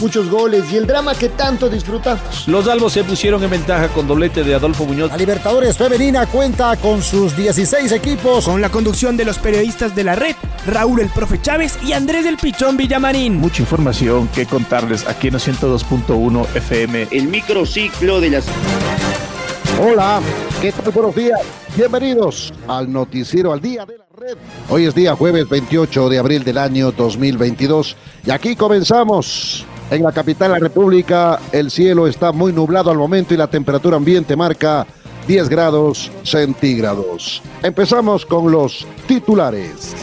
muchos 0.00 0.28
goles 0.28 0.64
y 0.72 0.76
el 0.76 0.86
drama 0.86 1.14
que 1.14 1.28
tanto 1.28 1.68
disfrutamos. 1.68 2.46
Los 2.46 2.68
albos 2.68 2.92
se 2.92 3.04
pusieron 3.04 3.42
en 3.42 3.50
ventaja 3.50 3.88
con 3.88 4.06
doblete 4.06 4.44
de 4.44 4.54
Adolfo 4.54 4.84
Muñoz. 4.84 5.10
La 5.10 5.16
Libertadores 5.16 5.76
Femenina 5.76 6.26
cuenta 6.26 6.76
con 6.76 7.02
sus 7.02 7.36
16 7.36 7.92
equipos. 7.92 8.44
Con 8.44 8.60
la 8.60 8.70
conducción 8.70 9.16
de 9.16 9.24
los 9.24 9.38
periodistas 9.38 9.94
de 9.94 10.04
la 10.04 10.14
red, 10.14 10.34
Raúl 10.66 11.00
el 11.00 11.08
Profe 11.08 11.40
Chávez 11.40 11.78
y 11.84 11.92
Andrés 11.92 12.24
del 12.24 12.36
Pichón 12.36 12.76
Villamarín. 12.76 13.36
Mucha 13.36 13.62
información 13.62 14.28
que 14.28 14.46
contarles 14.46 15.06
aquí 15.06 15.28
en 15.28 15.34
102.1 15.34 16.46
FM. 16.54 17.08
El 17.10 17.28
microciclo 17.28 18.20
de 18.20 18.30
las... 18.30 18.46
Hola, 19.80 20.20
¿qué 20.60 20.72
tal? 20.72 20.90
Buenos 20.90 21.14
días. 21.14 21.40
Bienvenidos 21.76 22.52
al 22.66 22.90
noticiero 22.90 23.52
al 23.52 23.60
día 23.60 23.84
de 23.84 23.98
la 23.98 24.06
red. 24.16 24.36
Hoy 24.70 24.86
es 24.86 24.94
día 24.94 25.14
jueves 25.14 25.46
28 25.48 26.08
de 26.08 26.18
abril 26.18 26.42
del 26.42 26.56
año 26.56 26.90
2022 26.90 27.96
y 28.24 28.30
aquí 28.30 28.56
comenzamos 28.56 29.66
en 29.90 30.02
la 30.02 30.12
capital 30.12 30.48
de 30.48 30.54
la 30.54 30.60
República 30.60 31.38
el 31.52 31.70
cielo 31.70 32.06
está 32.06 32.32
muy 32.32 32.52
nublado 32.52 32.90
al 32.90 32.98
momento 32.98 33.34
y 33.34 33.36
la 33.36 33.46
temperatura 33.46 33.96
ambiente 33.96 34.36
marca 34.36 34.86
10 35.26 35.48
grados 35.48 36.10
centígrados. 36.22 37.42
Empezamos 37.62 38.24
con 38.24 38.50
los 38.50 38.86
titulares. 39.06 39.94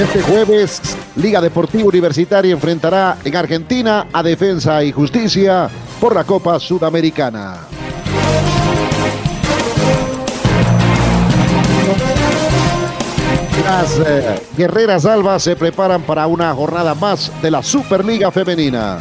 Este 0.00 0.22
jueves, 0.22 0.80
Liga 1.16 1.40
Deportiva 1.40 1.84
Universitaria 1.84 2.52
enfrentará 2.52 3.18
en 3.24 3.36
Argentina 3.36 4.08
a 4.12 4.22
Defensa 4.22 4.82
y 4.82 4.90
Justicia 4.90 5.70
por 6.00 6.14
la 6.14 6.24
Copa 6.24 6.58
Sudamericana. 6.58 7.71
Las 13.64 13.98
eh, 13.98 14.42
guerreras 14.56 15.04
albas 15.06 15.42
se 15.42 15.54
preparan 15.54 16.02
para 16.02 16.26
una 16.26 16.52
jornada 16.54 16.94
más 16.94 17.30
de 17.40 17.50
la 17.50 17.62
Superliga 17.62 18.30
Femenina. 18.30 18.98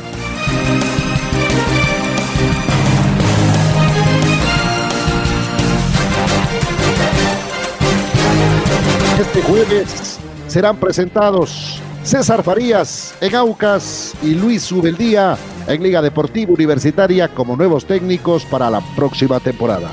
Este 9.19 9.41
jueves 9.41 10.19
serán 10.47 10.77
presentados 10.77 11.81
César 12.03 12.43
Farías 12.43 13.15
en 13.21 13.35
Aucas 13.35 14.13
y 14.21 14.35
Luis 14.35 14.71
Ubeldía 14.71 15.37
en 15.67 15.81
Liga 15.81 16.01
Deportiva 16.01 16.53
Universitaria 16.53 17.27
como 17.29 17.55
nuevos 17.55 17.85
técnicos 17.85 18.45
para 18.45 18.69
la 18.69 18.81
próxima 18.95 19.39
temporada. 19.39 19.91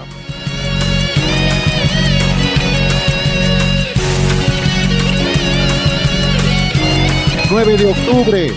9 7.51 7.79
de 7.79 7.87
octubre 7.87 8.53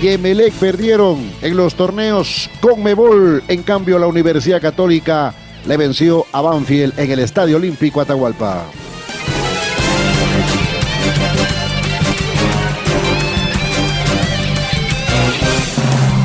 y 0.00 0.50
perdieron 0.58 1.30
en 1.42 1.56
los 1.56 1.76
torneos 1.76 2.50
Conmebol. 2.60 3.40
En 3.46 3.62
cambio, 3.62 4.00
la 4.00 4.08
Universidad 4.08 4.60
Católica 4.60 5.32
le 5.64 5.76
venció 5.76 6.26
a 6.32 6.40
Banfield 6.40 6.98
en 6.98 7.12
el 7.12 7.20
Estadio 7.20 7.56
Olímpico 7.56 8.00
Atahualpa. 8.00 8.64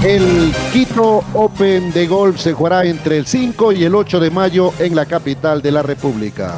El 0.03 0.53
Quito 0.73 1.23
Open 1.33 1.91
de 1.91 2.07
Golf 2.07 2.39
se 2.39 2.53
jugará 2.53 2.83
entre 2.85 3.17
el 3.17 3.27
5 3.27 3.73
y 3.73 3.83
el 3.83 3.93
8 3.93 4.19
de 4.19 4.31
mayo 4.31 4.73
en 4.79 4.95
la 4.95 5.05
capital 5.05 5.61
de 5.61 5.71
la 5.71 5.83
República. 5.83 6.55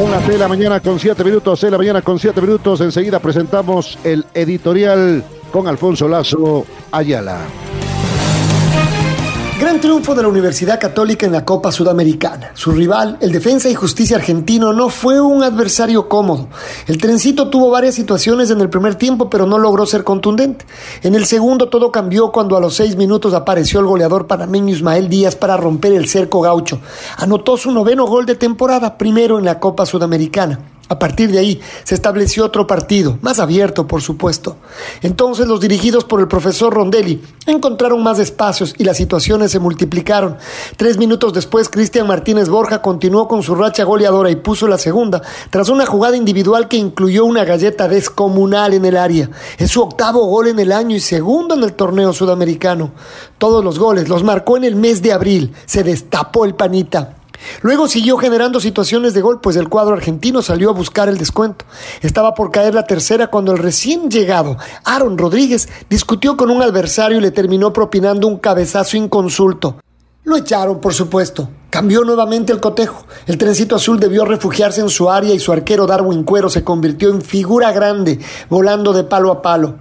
6 0.00 0.28
de 0.28 0.38
la 0.38 0.48
mañana 0.48 0.80
con 0.80 0.98
7 0.98 1.22
minutos, 1.24 1.60
6 1.60 1.66
de 1.66 1.70
la 1.72 1.78
mañana 1.78 2.00
con 2.00 2.18
7 2.18 2.40
minutos. 2.40 2.80
Enseguida 2.80 3.18
presentamos 3.18 3.98
el 4.02 4.24
editorial 4.32 5.22
con 5.52 5.68
Alfonso 5.68 6.08
Lazo 6.08 6.64
Ayala. 6.90 7.69
Gran 9.60 9.78
triunfo 9.78 10.14
de 10.14 10.22
la 10.22 10.28
Universidad 10.28 10.80
Católica 10.80 11.26
en 11.26 11.32
la 11.32 11.44
Copa 11.44 11.70
Sudamericana. 11.70 12.52
Su 12.54 12.72
rival, 12.72 13.18
el 13.20 13.30
Defensa 13.30 13.68
y 13.68 13.74
Justicia 13.74 14.16
argentino, 14.16 14.72
no 14.72 14.88
fue 14.88 15.20
un 15.20 15.42
adversario 15.42 16.08
cómodo. 16.08 16.48
El 16.86 16.96
trencito 16.96 17.50
tuvo 17.50 17.68
varias 17.68 17.94
situaciones 17.94 18.50
en 18.50 18.62
el 18.62 18.70
primer 18.70 18.94
tiempo, 18.94 19.28
pero 19.28 19.44
no 19.44 19.58
logró 19.58 19.84
ser 19.84 20.02
contundente. 20.02 20.64
En 21.02 21.14
el 21.14 21.26
segundo 21.26 21.68
todo 21.68 21.92
cambió 21.92 22.32
cuando 22.32 22.56
a 22.56 22.60
los 22.60 22.74
seis 22.74 22.96
minutos 22.96 23.34
apareció 23.34 23.80
el 23.80 23.86
goleador 23.86 24.26
panameño 24.26 24.72
Ismael 24.72 25.10
Díaz 25.10 25.36
para 25.36 25.58
romper 25.58 25.92
el 25.92 26.08
cerco 26.08 26.40
gaucho. 26.40 26.80
Anotó 27.18 27.58
su 27.58 27.70
noveno 27.70 28.06
gol 28.06 28.24
de 28.24 28.36
temporada, 28.36 28.96
primero 28.96 29.38
en 29.38 29.44
la 29.44 29.60
Copa 29.60 29.84
Sudamericana. 29.84 30.58
A 30.90 30.98
partir 30.98 31.30
de 31.30 31.38
ahí 31.38 31.60
se 31.84 31.94
estableció 31.94 32.44
otro 32.44 32.66
partido, 32.66 33.16
más 33.22 33.38
abierto 33.38 33.86
por 33.86 34.02
supuesto. 34.02 34.56
Entonces 35.02 35.46
los 35.46 35.60
dirigidos 35.60 36.02
por 36.02 36.18
el 36.18 36.26
profesor 36.26 36.74
Rondelli 36.74 37.22
encontraron 37.46 38.02
más 38.02 38.18
espacios 38.18 38.74
y 38.76 38.82
las 38.82 38.96
situaciones 38.96 39.52
se 39.52 39.60
multiplicaron. 39.60 40.36
Tres 40.76 40.98
minutos 40.98 41.32
después, 41.32 41.68
Cristian 41.68 42.08
Martínez 42.08 42.48
Borja 42.48 42.82
continuó 42.82 43.28
con 43.28 43.44
su 43.44 43.54
racha 43.54 43.84
goleadora 43.84 44.32
y 44.32 44.36
puso 44.36 44.66
la 44.66 44.78
segunda, 44.78 45.22
tras 45.50 45.68
una 45.68 45.86
jugada 45.86 46.16
individual 46.16 46.66
que 46.66 46.78
incluyó 46.78 47.24
una 47.24 47.44
galleta 47.44 47.86
descomunal 47.86 48.74
en 48.74 48.84
el 48.84 48.96
área. 48.96 49.30
Es 49.58 49.70
su 49.70 49.82
octavo 49.82 50.26
gol 50.26 50.48
en 50.48 50.58
el 50.58 50.72
año 50.72 50.96
y 50.96 51.00
segundo 51.00 51.54
en 51.54 51.62
el 51.62 51.74
torneo 51.74 52.12
sudamericano. 52.12 52.90
Todos 53.38 53.62
los 53.64 53.78
goles 53.78 54.08
los 54.08 54.24
marcó 54.24 54.56
en 54.56 54.64
el 54.64 54.74
mes 54.74 55.02
de 55.02 55.12
abril. 55.12 55.54
Se 55.66 55.84
destapó 55.84 56.44
el 56.44 56.56
panita. 56.56 57.19
Luego 57.62 57.88
siguió 57.88 58.16
generando 58.16 58.60
situaciones 58.60 59.14
de 59.14 59.20
gol, 59.20 59.40
pues 59.40 59.56
el 59.56 59.68
cuadro 59.68 59.94
argentino 59.94 60.42
salió 60.42 60.70
a 60.70 60.74
buscar 60.74 61.08
el 61.08 61.18
descuento. 61.18 61.64
Estaba 62.00 62.34
por 62.34 62.50
caer 62.50 62.74
la 62.74 62.84
tercera 62.84 63.28
cuando 63.28 63.52
el 63.52 63.58
recién 63.58 64.10
llegado 64.10 64.56
Aaron 64.84 65.18
Rodríguez 65.18 65.68
discutió 65.88 66.36
con 66.36 66.50
un 66.50 66.62
adversario 66.62 67.18
y 67.18 67.20
le 67.20 67.30
terminó 67.30 67.72
propinando 67.72 68.26
un 68.26 68.38
cabezazo 68.38 68.96
inconsulto. 68.96 69.80
Lo 70.24 70.36
echaron, 70.36 70.80
por 70.80 70.92
supuesto. 70.92 71.48
Cambió 71.70 72.04
nuevamente 72.04 72.52
el 72.52 72.60
cotejo. 72.60 73.06
El 73.26 73.38
trencito 73.38 73.76
azul 73.76 73.98
debió 73.98 74.24
refugiarse 74.24 74.80
en 74.80 74.90
su 74.90 75.10
área 75.10 75.34
y 75.34 75.38
su 75.38 75.50
arquero 75.50 75.86
Darwin 75.86 76.24
Cuero 76.24 76.50
se 76.50 76.62
convirtió 76.62 77.10
en 77.10 77.22
figura 77.22 77.72
grande, 77.72 78.18
volando 78.48 78.92
de 78.92 79.04
palo 79.04 79.32
a 79.32 79.40
palo. 79.40 79.78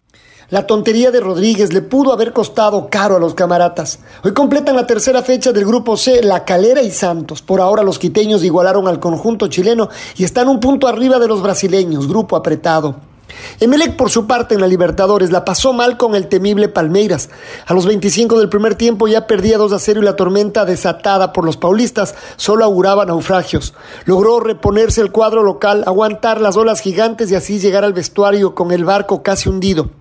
La 0.52 0.66
tontería 0.66 1.12
de 1.12 1.20
Rodríguez 1.20 1.74
le 1.74 1.84
pudo 1.84 2.12
haber 2.12 2.34
costado 2.34 2.90
caro 2.90 3.18
a 3.18 3.20
los 3.20 3.36
camaratas. 3.36 4.00
Hoy 4.24 4.34
completan 4.34 4.76
la 4.76 4.88
tercera 4.88 5.22
fecha 5.22 5.52
del 5.52 5.64
grupo 5.64 5.96
C, 5.96 6.24
La 6.24 6.44
Calera 6.44 6.82
y 6.82 6.90
Santos. 6.90 7.44
Por 7.44 7.62
ahora 7.62 7.84
los 7.84 8.00
quiteños 8.00 8.44
igualaron 8.44 8.88
al 8.88 9.00
conjunto 9.00 9.48
chileno 9.48 9.90
y 10.18 10.24
están 10.24 10.48
un 10.48 10.60
punto 10.60 10.88
arriba 10.88 11.20
de 11.20 11.28
los 11.28 11.44
brasileños, 11.44 12.08
grupo 12.08 12.36
apretado. 12.36 12.96
Emelec, 13.60 13.96
por 13.96 14.10
su 14.10 14.26
parte, 14.26 14.56
en 14.56 14.62
la 14.62 14.68
Libertadores 14.68 15.30
la 15.30 15.46
pasó 15.46 15.72
mal 15.72 15.98
con 15.98 16.16
el 16.16 16.28
temible 16.28 16.68
Palmeiras. 16.68 17.30
A 17.68 17.76
los 17.76 17.86
25 17.86 18.40
del 18.40 18.50
primer 18.50 18.74
tiempo 18.74 19.08
ya 19.08 19.28
perdía 19.28 19.60
2 19.60 19.72
a 19.72 19.78
0 19.78 20.02
y 20.02 20.04
la 20.04 20.16
tormenta 20.16 20.66
desatada 20.66 21.32
por 21.32 21.46
los 21.46 21.58
paulistas 21.58 22.16
solo 22.38 22.66
auguraba 22.66 23.06
naufragios. 23.06 23.76
Logró 24.06 24.40
reponerse 24.40 25.02
el 25.02 25.12
cuadro 25.12 25.44
local, 25.44 25.84
aguantar 25.86 26.42
las 26.42 26.58
olas 26.58 26.82
gigantes 26.82 27.30
y 27.30 27.36
así 27.36 27.60
llegar 27.60 27.84
al 27.84 27.94
vestuario 27.94 28.56
con 28.56 28.72
el 28.72 28.84
barco 28.84 29.22
casi 29.22 29.48
hundido. 29.48 29.92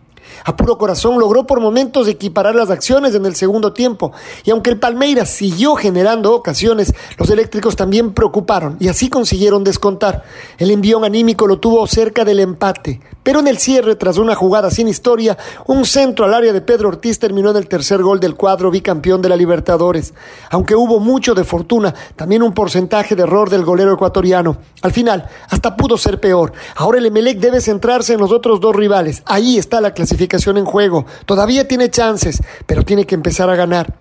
A 0.45 0.57
puro 0.57 0.79
corazón 0.79 1.19
logró 1.19 1.47
por 1.47 1.61
momentos 1.61 2.09
equiparar 2.09 2.55
las 2.55 2.71
acciones 2.71 3.15
en 3.15 3.27
el 3.27 3.35
segundo 3.35 3.73
tiempo 3.73 4.13
y 4.45 4.51
aunque 4.51 4.71
el 4.71 4.79
Palmeiras 4.79 5.31
siguió 5.31 5.75
generando 5.75 6.35
ocasiones, 6.35 6.95
los 7.17 7.31
eléctricos 7.31 7.77
también 7.77 8.13
preocuparon 8.13 8.77
y 8.81 8.89
así 8.89 9.09
consiguieron 9.09 9.65
descontar. 9.65 10.25
El 10.59 10.71
envión 10.71 11.05
anímico 11.05 11.47
lo 11.47 11.59
tuvo 11.59 11.87
cerca 11.87 12.25
del 12.25 12.41
empate, 12.41 13.01
pero 13.23 13.41
en 13.41 13.49
el 13.49 13.59
cierre, 13.59 13.97
tras 13.97 14.19
una 14.19 14.35
jugada 14.35 14.71
sin 14.71 14.89
historia, 14.89 15.37
un 15.67 15.85
centro 15.85 16.25
al 16.25 16.35
área 16.35 16.53
de 16.53 16.61
Pedro 16.61 16.89
Ortiz 16.89 17.19
terminó 17.19 17.51
en 17.51 17.57
el 17.57 17.69
tercer 17.69 18.03
gol 18.03 18.21
del 18.21 18.37
cuadro 18.37 18.71
bicampeón 18.71 19.21
de 19.21 19.29
la 19.29 19.37
Libertadores. 19.37 20.15
Aunque 20.51 20.75
hubo 20.75 20.99
mucho 21.01 21.35
de 21.35 21.45
fortuna, 21.45 21.95
también 22.17 22.43
un 22.43 22.55
porcentaje 22.55 23.17
de 23.17 23.25
error 23.25 23.51
del 23.51 23.65
golero 23.65 23.93
ecuatoriano. 23.93 24.59
Al 24.83 24.93
final, 24.93 25.29
hasta 25.51 25.77
pudo 25.77 25.99
ser 25.99 26.21
peor. 26.21 26.53
Ahora 26.77 26.99
el 26.99 27.07
Emelec 27.07 27.39
debe 27.39 27.61
centrarse 27.61 28.15
en 28.15 28.21
los 28.21 28.33
otros 28.33 28.61
dos 28.61 28.75
rivales. 28.75 29.23
Ahí 29.27 29.59
está 29.59 29.81
la 29.81 29.93
clasificación 29.93 30.28
en 30.33 30.65
juego. 30.65 31.07
Todavía 31.27 31.67
tiene 31.67 31.91
chances, 31.91 32.43
pero 32.67 32.83
tiene 32.83 33.07
que 33.07 33.15
empezar 33.15 33.51
a 33.51 33.57
ganar. 33.57 33.95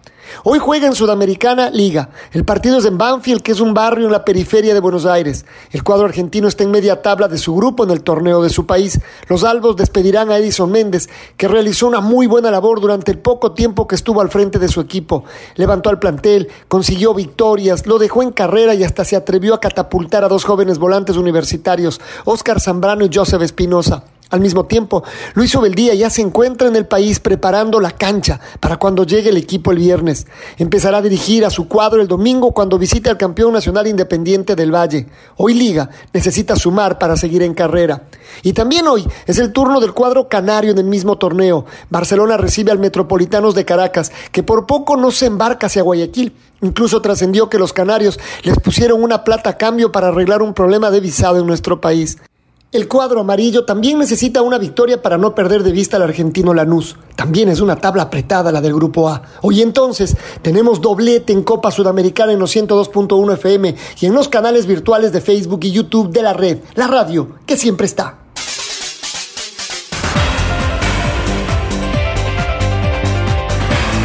Hoy 0.44 0.60
juega 0.60 0.88
en 0.88 0.96
Sudamericana 0.96 1.70
Liga. 1.70 2.10
El 2.32 2.44
partido 2.44 2.80
es 2.80 2.86
en 2.86 2.98
Banfield, 2.98 3.42
que 3.42 3.52
es 3.52 3.60
un 3.60 3.74
barrio 3.74 4.08
en 4.08 4.12
la 4.12 4.26
periferia 4.26 4.74
de 4.74 4.80
Buenos 4.80 5.06
Aires. 5.06 5.46
El 5.72 5.84
cuadro 5.84 6.06
argentino 6.06 6.48
está 6.48 6.64
en 6.64 6.72
media 6.72 7.02
tabla 7.02 7.28
de 7.28 7.38
su 7.38 7.56
grupo 7.56 7.84
en 7.84 7.92
el 7.92 8.04
torneo 8.04 8.42
de 8.42 8.50
su 8.50 8.66
país. 8.66 9.00
Los 9.28 9.44
albos 9.44 9.76
despedirán 9.78 10.30
a 10.30 10.38
Edison 10.38 10.72
Méndez, 10.72 11.10
que 11.38 11.48
realizó 11.48 11.88
una 11.88 12.02
muy 12.02 12.28
buena 12.28 12.52
labor 12.52 12.82
durante 12.82 13.12
el 13.12 13.20
poco 13.20 13.54
tiempo 13.54 13.88
que 13.88 13.96
estuvo 13.96 14.22
al 14.22 14.30
frente 14.30 14.60
de 14.60 14.68
su 14.68 14.82
equipo. 14.82 15.24
Levantó 15.56 15.90
al 15.90 16.00
plantel, 16.00 16.50
consiguió 16.68 17.14
victorias, 17.14 17.88
lo 17.88 17.98
dejó 17.98 18.22
en 18.22 18.32
carrera 18.32 18.74
y 18.74 18.84
hasta 18.84 19.06
se 19.06 19.16
atrevió 19.16 19.54
a 19.54 19.62
catapultar 19.62 20.24
a 20.24 20.28
dos 20.28 20.44
jóvenes 20.44 20.78
volantes 20.78 21.16
universitarios, 21.16 22.02
Óscar 22.26 22.60
Zambrano 22.60 23.06
y 23.06 23.10
Joseph 23.14 23.42
Espinosa. 23.42 24.04
Al 24.30 24.42
mismo 24.42 24.66
tiempo, 24.66 25.04
Luis 25.36 25.56
Obeldía 25.56 25.94
ya 25.94 26.10
se 26.10 26.22
encuentra 26.22 26.68
en 26.68 26.76
el 26.76 26.86
país 26.86 27.22
preparando 27.22 27.80
la 27.80 27.92
cancha 27.92 28.42
para 28.60 28.76
cuando 28.76 29.06
llegue 29.06 29.30
el 29.30 29.38
equipo 29.38 29.72
el 29.72 29.78
viernes. 29.78 30.28
Empezará 30.58 30.98
a 30.98 31.02
dirigir 31.02 31.46
a 31.46 31.50
su 31.50 31.70
cuadro 31.70 32.02
el 32.02 32.10
domingo 32.10 32.52
cuando 32.52 32.78
visite 32.78 33.10
al 33.10 33.18
campeón 33.18 33.54
nacional 33.54 33.88
independiente 33.88 34.56
del 34.56 34.76
Valle. 34.76 35.08
Hoy 35.38 35.54
Liga 35.54 35.90
necesita 36.12 36.58
sumar 36.58 37.00
para 37.00 37.16
seguir 37.16 37.42
en 37.42 37.54
carrera. 37.54 38.04
Y 38.44 38.52
también 38.52 38.88
hoy 38.88 39.08
es 39.26 39.38
el 39.38 39.54
turno 39.54 39.80
del 39.80 39.94
cuadro 39.94 40.28
canario 40.28 40.72
en 40.72 40.78
el 40.78 40.86
mismo 40.86 41.18
torneo. 41.18 41.66
Barcelona 41.90 42.36
recibe 42.36 42.72
al 42.72 42.80
Metropolitanos 42.80 43.56
de 43.56 43.64
Caracas, 43.64 44.12
que 44.34 44.44
por 44.44 44.66
poco 44.66 44.98
no 44.98 45.12
se 45.12 45.28
embarca 45.28 45.68
hacia 45.68 45.84
Guayaquil. 45.84 46.36
Incluso 46.62 47.02
trascendió 47.02 47.50
que 47.50 47.60
los 47.60 47.72
canarios 47.72 48.20
les 48.44 48.60
pusieron 48.60 49.02
una 49.02 49.24
plata 49.24 49.52
a 49.52 49.58
cambio 49.58 49.92
para 49.94 50.10
arreglar 50.10 50.42
un 50.42 50.54
problema 50.54 50.92
de 50.92 51.00
visado 51.00 51.40
en 51.40 51.48
nuestro 51.48 51.80
país. 51.80 52.18
El 52.74 52.90
cuadro 52.90 53.22
amarillo 53.22 53.64
también 53.64 53.98
necesita 53.98 54.42
una 54.42 54.58
victoria 54.58 55.02
para 55.02 55.18
no 55.18 55.34
perder 55.34 55.64
de 55.64 55.72
vista 55.72 55.96
al 55.96 56.04
argentino 56.04 56.54
Lanús. 56.54 56.98
También 57.16 57.48
es 57.48 57.62
una 57.62 57.78
tabla 57.78 58.04
apretada 58.04 58.52
la 58.52 58.60
del 58.60 58.74
Grupo 58.74 59.08
A. 59.08 59.22
Hoy 59.42 59.62
entonces 59.62 60.18
tenemos 60.42 60.82
doblete 60.82 61.32
en 61.32 61.44
Copa 61.44 61.72
Sudamericana 61.72 62.34
en 62.34 62.40
los 62.40 62.54
102.1 62.54 63.34
FM 63.36 63.76
y 64.02 64.06
en 64.06 64.14
los 64.14 64.28
canales 64.28 64.66
virtuales 64.66 65.14
de 65.14 65.22
Facebook 65.22 65.62
y 65.64 65.72
YouTube 65.72 66.12
de 66.12 66.22
la 66.22 66.34
red, 66.34 66.58
la 66.76 66.88
radio, 66.88 67.38
que 67.46 67.56
siempre 67.56 67.86
está. 67.86 68.18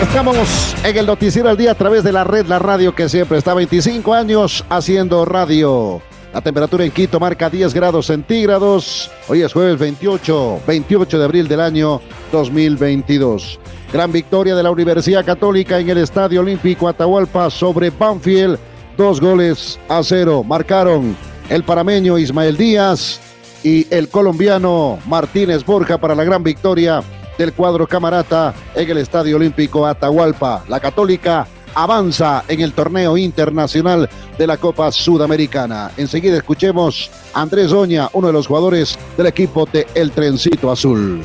Estamos 0.01 0.77
en 0.85 0.97
el 0.97 1.07
Noticiero 1.07 1.49
al 1.49 1.57
Día 1.57 1.73
a 1.73 1.75
través 1.75 2.05
de 2.05 2.13
la 2.13 2.23
red, 2.23 2.47
la 2.47 2.61
radio 2.61 2.95
que 2.95 3.09
siempre 3.09 3.39
está 3.39 3.55
25 3.55 4.15
años 4.15 4.65
haciendo 4.69 5.25
radio. 5.25 6.01
La 6.33 6.41
temperatura 6.41 6.83
en 6.85 6.91
Quito 6.91 7.21
marca 7.21 7.51
10 7.51 7.75
grados 7.75 8.07
centígrados. 8.07 9.11
Hoy 9.29 9.43
es 9.43 9.53
jueves 9.53 9.79
28, 9.79 10.63
28 10.67 11.19
de 11.19 11.25
abril 11.25 11.47
del 11.47 11.61
año 11.61 12.01
2022. 12.33 13.61
Gran 13.93 14.11
victoria 14.11 14.55
de 14.55 14.63
la 14.63 14.71
Universidad 14.71 15.27
Católica 15.27 15.79
en 15.79 15.91
el 15.91 15.99
Estadio 15.99 16.41
Olímpico 16.41 16.89
Atahualpa 16.89 17.51
sobre 17.51 17.91
Banfield. 17.91 18.59
Dos 18.97 19.21
goles 19.21 19.79
a 19.91 20.03
cero. 20.03 20.43
Marcaron 20.43 21.15
el 21.51 21.65
parameño 21.65 22.17
Ismael 22.17 22.57
Díaz 22.57 23.21
y 23.63 23.87
el 23.95 24.09
colombiano 24.09 25.01
Martínez 25.07 25.67
Borja 25.67 25.99
para 25.99 26.15
la 26.15 26.25
gran 26.25 26.43
victoria 26.43 27.03
del 27.37 27.53
cuadro 27.53 27.87
camarata 27.87 28.55
en 28.75 28.91
el 28.91 28.97
Estadio 28.97 29.37
Olímpico 29.37 29.87
Atahualpa. 29.87 30.65
La 30.67 30.81
Católica 30.81 31.47
avanza 31.75 32.45
en 32.49 32.61
el 32.61 32.73
torneo 32.73 33.17
internacional 33.17 34.09
de 34.39 34.47
la 34.47 34.57
Copa 34.57 34.91
Sudamericana. 34.93 35.91
Enseguida 35.97 36.37
escuchemos 36.37 37.11
a 37.35 37.43
Andrés 37.43 37.73
Oña, 37.73 38.09
uno 38.13 38.29
de 38.29 38.33
los 38.33 38.47
jugadores 38.47 38.99
del 39.17 39.27
equipo 39.27 39.69
de 39.73 39.87
El 39.95 40.11
Trencito 40.11 40.71
Azul. 40.71 41.21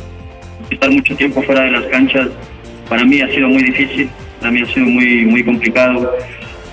Estar 0.69 0.89
mucho 0.89 1.15
tiempo 1.15 1.41
fuera 1.43 1.63
de 1.63 1.71
las 1.71 1.85
canchas 1.85 2.27
para 2.89 3.03
mí 3.03 3.21
ha 3.21 3.29
sido 3.33 3.49
muy 3.49 3.63
difícil, 3.63 4.09
para 4.39 4.51
mí 4.51 4.61
ha 4.61 4.73
sido 4.73 4.85
muy, 4.85 5.25
muy 5.25 5.43
complicado. 5.43 6.13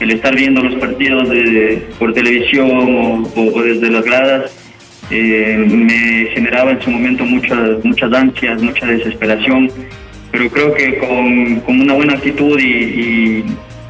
El 0.00 0.10
estar 0.10 0.34
viendo 0.34 0.62
los 0.62 0.74
partidos 0.76 1.28
por 1.98 2.12
televisión 2.12 3.26
o, 3.36 3.62
desde 3.62 3.90
las 3.90 4.04
gradas 4.04 4.52
eh, 5.10 5.56
me 5.56 6.30
generaba 6.32 6.72
en 6.72 6.82
su 6.82 6.90
momento 6.90 7.24
muchas, 7.24 7.84
muchas 7.84 8.12
ansias, 8.12 8.62
mucha 8.62 8.86
desesperación 8.86 9.70
pero 10.34 10.50
creo 10.50 10.74
que 10.74 10.98
con, 10.98 11.80
una 11.80 11.94
buena 11.94 12.14
actitud 12.14 12.58
y, 12.58 13.44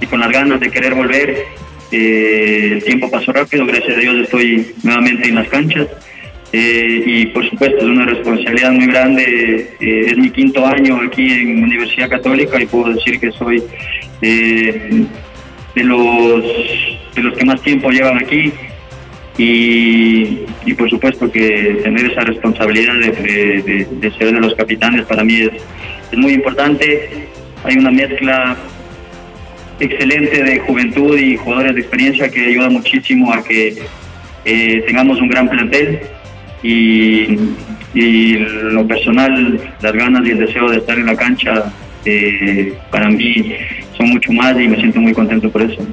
con 0.07 0.21
las 0.21 0.31
ganas 0.31 0.61
de 0.61 0.71
querer 0.71 0.95
volver, 0.95 1.45
eh, 1.91 2.71
el 2.73 2.85
tiempo 2.85 3.11
pasó 3.11 3.33
rápido, 3.33 3.67
gracias 3.67 3.97
a 3.97 4.01
Dios 4.01 4.17
estoy 4.23 4.67
nuevamente 4.83 5.29
en 5.29 5.35
las 5.37 5.49
canchas. 5.49 5.89
Eh, 6.53 7.03
y 7.05 7.27
por 7.27 7.49
supuesto 7.51 7.79
es 7.79 7.85
una 7.85 8.07
responsabilidad 8.07 8.71
muy 8.71 8.87
grande, 8.87 9.71
eh, 9.81 10.05
es 10.07 10.17
mi 10.17 10.31
quinto 10.31 10.65
año 10.65 11.01
aquí 11.05 11.33
en 11.33 11.65
Universidad 11.65 12.09
Católica 12.09 12.61
y 12.63 12.67
puedo 12.67 12.95
decir 12.95 13.19
que 13.19 13.33
soy 13.33 13.61
de, 14.21 15.07
los, 15.75 16.45
de 17.17 17.23
los 17.23 17.37
que 17.37 17.45
más 17.45 17.61
tiempo 17.63 17.91
llevan 17.91 18.19
aquí 18.19 18.53
y, 19.37 20.75
por 20.79 20.89
supuesto 20.89 21.31
que 21.31 21.81
tener 21.83 22.13
esa 22.13 22.21
responsabilidad 22.21 22.95
de, 23.01 23.87
de 23.91 24.11
ser 24.13 24.33
de 24.33 24.41
los 24.41 24.55
capitanes 24.55 25.05
para 25.07 25.25
mí 25.25 25.41
es, 25.41 25.51
es 26.13 26.19
muy 26.19 26.33
importante. 26.33 27.27
Hay 27.65 27.77
una 27.77 27.91
mezcla 27.91 28.57
excelente 29.81 30.43
de 30.43 30.59
juventud 30.61 31.19
y 31.19 31.37
jugadores 31.37 31.75
de 31.75 31.81
experiencia 31.81 32.31
que 32.31 32.47
ayuda 32.47 32.69
muchísimo 32.71 33.33
a 33.33 33.43
que 33.43 33.77
eh, 34.45 34.85
tengamos 34.87 35.21
un 35.21 35.29
gran 35.29 35.49
plantel 35.49 36.01
y, 36.63 37.37
lo 37.95 38.87
personal, 38.87 39.61
las 39.81 39.93
ganas 39.93 40.27
y 40.27 40.31
el 40.31 40.39
deseo 40.39 40.69
de 40.69 40.79
estar 40.79 40.99
en 40.99 41.07
la 41.07 41.17
cancha 41.17 41.73
eh, 42.05 42.75
para 42.91 43.09
mí 43.09 43.55
son 43.97 44.11
mucho 44.11 44.33
más 44.33 44.59
y 44.61 44.67
me 44.67 44.77
siento 44.77 45.01
muy 45.01 45.13
contento 45.13 45.51
por 45.51 45.63
eso. 45.63 45.87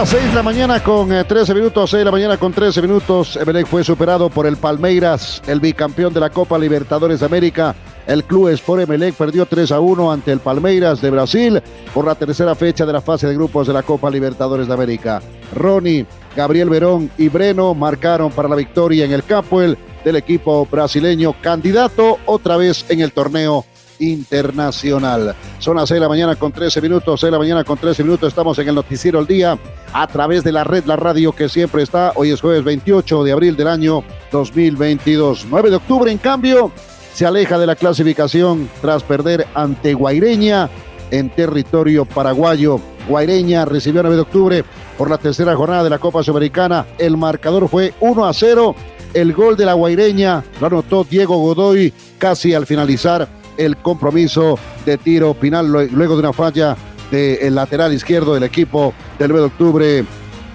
Las 0.00 0.10
6 0.10 0.28
de 0.28 0.34
la 0.34 0.42
mañana 0.42 0.82
con 0.82 1.08
13 1.08 1.52
eh, 1.52 1.54
minutos, 1.54 1.88
6 1.88 2.00
de 2.00 2.04
la 2.04 2.10
mañana 2.10 2.36
con 2.36 2.52
13 2.52 2.82
minutos. 2.82 3.34
Emelec 3.36 3.66
fue 3.66 3.82
superado 3.82 4.28
por 4.28 4.46
el 4.46 4.58
Palmeiras, 4.58 5.40
el 5.46 5.58
bicampeón 5.58 6.12
de 6.12 6.20
la 6.20 6.28
Copa 6.28 6.58
Libertadores 6.58 7.20
de 7.20 7.26
América. 7.26 7.74
El 8.06 8.22
club 8.24 8.48
Sport 8.48 8.82
Emelec 8.82 9.14
perdió 9.14 9.46
3 9.46 9.72
a 9.72 9.80
1 9.80 10.12
ante 10.12 10.32
el 10.32 10.40
Palmeiras 10.40 11.00
de 11.00 11.08
Brasil 11.08 11.62
por 11.94 12.04
la 12.04 12.14
tercera 12.14 12.54
fecha 12.54 12.84
de 12.84 12.92
la 12.92 13.00
fase 13.00 13.26
de 13.26 13.34
grupos 13.34 13.68
de 13.68 13.72
la 13.72 13.82
Copa 13.82 14.10
Libertadores 14.10 14.68
de 14.68 14.74
América. 14.74 15.22
Ronnie, 15.54 16.04
Gabriel 16.36 16.68
Verón 16.68 17.10
y 17.16 17.30
Breno 17.30 17.72
marcaron 17.72 18.30
para 18.32 18.50
la 18.50 18.56
victoria 18.56 19.06
en 19.06 19.12
el 19.12 19.24
Capuel 19.24 19.78
del 20.04 20.16
equipo 20.16 20.68
brasileño, 20.70 21.34
candidato 21.40 22.18
otra 22.26 22.58
vez 22.58 22.84
en 22.90 23.00
el 23.00 23.12
torneo 23.12 23.64
internacional. 23.98 25.34
Son 25.58 25.76
las 25.76 25.88
6 25.88 25.96
de 25.96 26.00
la 26.00 26.08
mañana 26.08 26.36
con 26.36 26.52
13 26.52 26.80
minutos, 26.80 27.20
6 27.20 27.28
de 27.28 27.32
la 27.32 27.38
mañana 27.38 27.64
con 27.64 27.78
13 27.78 28.02
minutos. 28.02 28.28
Estamos 28.28 28.58
en 28.58 28.68
el 28.68 28.74
Noticiero 28.74 29.20
el 29.20 29.26
Día 29.26 29.58
a 29.92 30.06
través 30.06 30.44
de 30.44 30.52
la 30.52 30.64
red, 30.64 30.84
la 30.84 30.96
radio 30.96 31.32
que 31.32 31.48
siempre 31.48 31.82
está. 31.82 32.12
Hoy 32.16 32.30
es 32.30 32.40
jueves 32.40 32.64
28 32.64 33.24
de 33.24 33.32
abril 33.32 33.56
del 33.56 33.68
año 33.68 34.04
2022. 34.32 35.46
9 35.48 35.70
de 35.70 35.76
octubre, 35.76 36.10
en 36.10 36.18
cambio, 36.18 36.72
se 37.14 37.26
aleja 37.26 37.58
de 37.58 37.66
la 37.66 37.76
clasificación 37.76 38.68
tras 38.80 39.02
perder 39.02 39.46
ante 39.54 39.94
Guaireña 39.94 40.68
en 41.10 41.30
territorio 41.30 42.04
paraguayo. 42.04 42.80
Guaireña 43.08 43.64
recibió 43.64 44.02
9 44.02 44.16
de 44.16 44.22
octubre 44.22 44.64
por 44.98 45.10
la 45.10 45.18
tercera 45.18 45.54
jornada 45.54 45.84
de 45.84 45.90
la 45.90 45.98
Copa 45.98 46.22
Sudamericana. 46.22 46.86
El 46.98 47.16
marcador 47.16 47.68
fue 47.68 47.94
1 48.00 48.26
a 48.26 48.34
0. 48.34 48.74
El 49.14 49.32
gol 49.32 49.56
de 49.56 49.64
la 49.64 49.74
Guaireña 49.74 50.44
lo 50.60 50.66
anotó 50.66 51.04
Diego 51.04 51.38
Godoy 51.38 51.92
casi 52.18 52.52
al 52.52 52.66
finalizar 52.66 53.28
el 53.56 53.76
compromiso 53.78 54.58
de 54.84 54.98
tiro 54.98 55.34
final 55.34 55.68
luego 55.68 56.14
de 56.14 56.20
una 56.20 56.32
falla 56.32 56.76
del 57.10 57.54
lateral 57.54 57.92
izquierdo 57.92 58.34
del 58.34 58.42
equipo 58.42 58.92
del 59.18 59.28
9 59.30 59.40
de 59.40 59.46
octubre, 59.46 60.04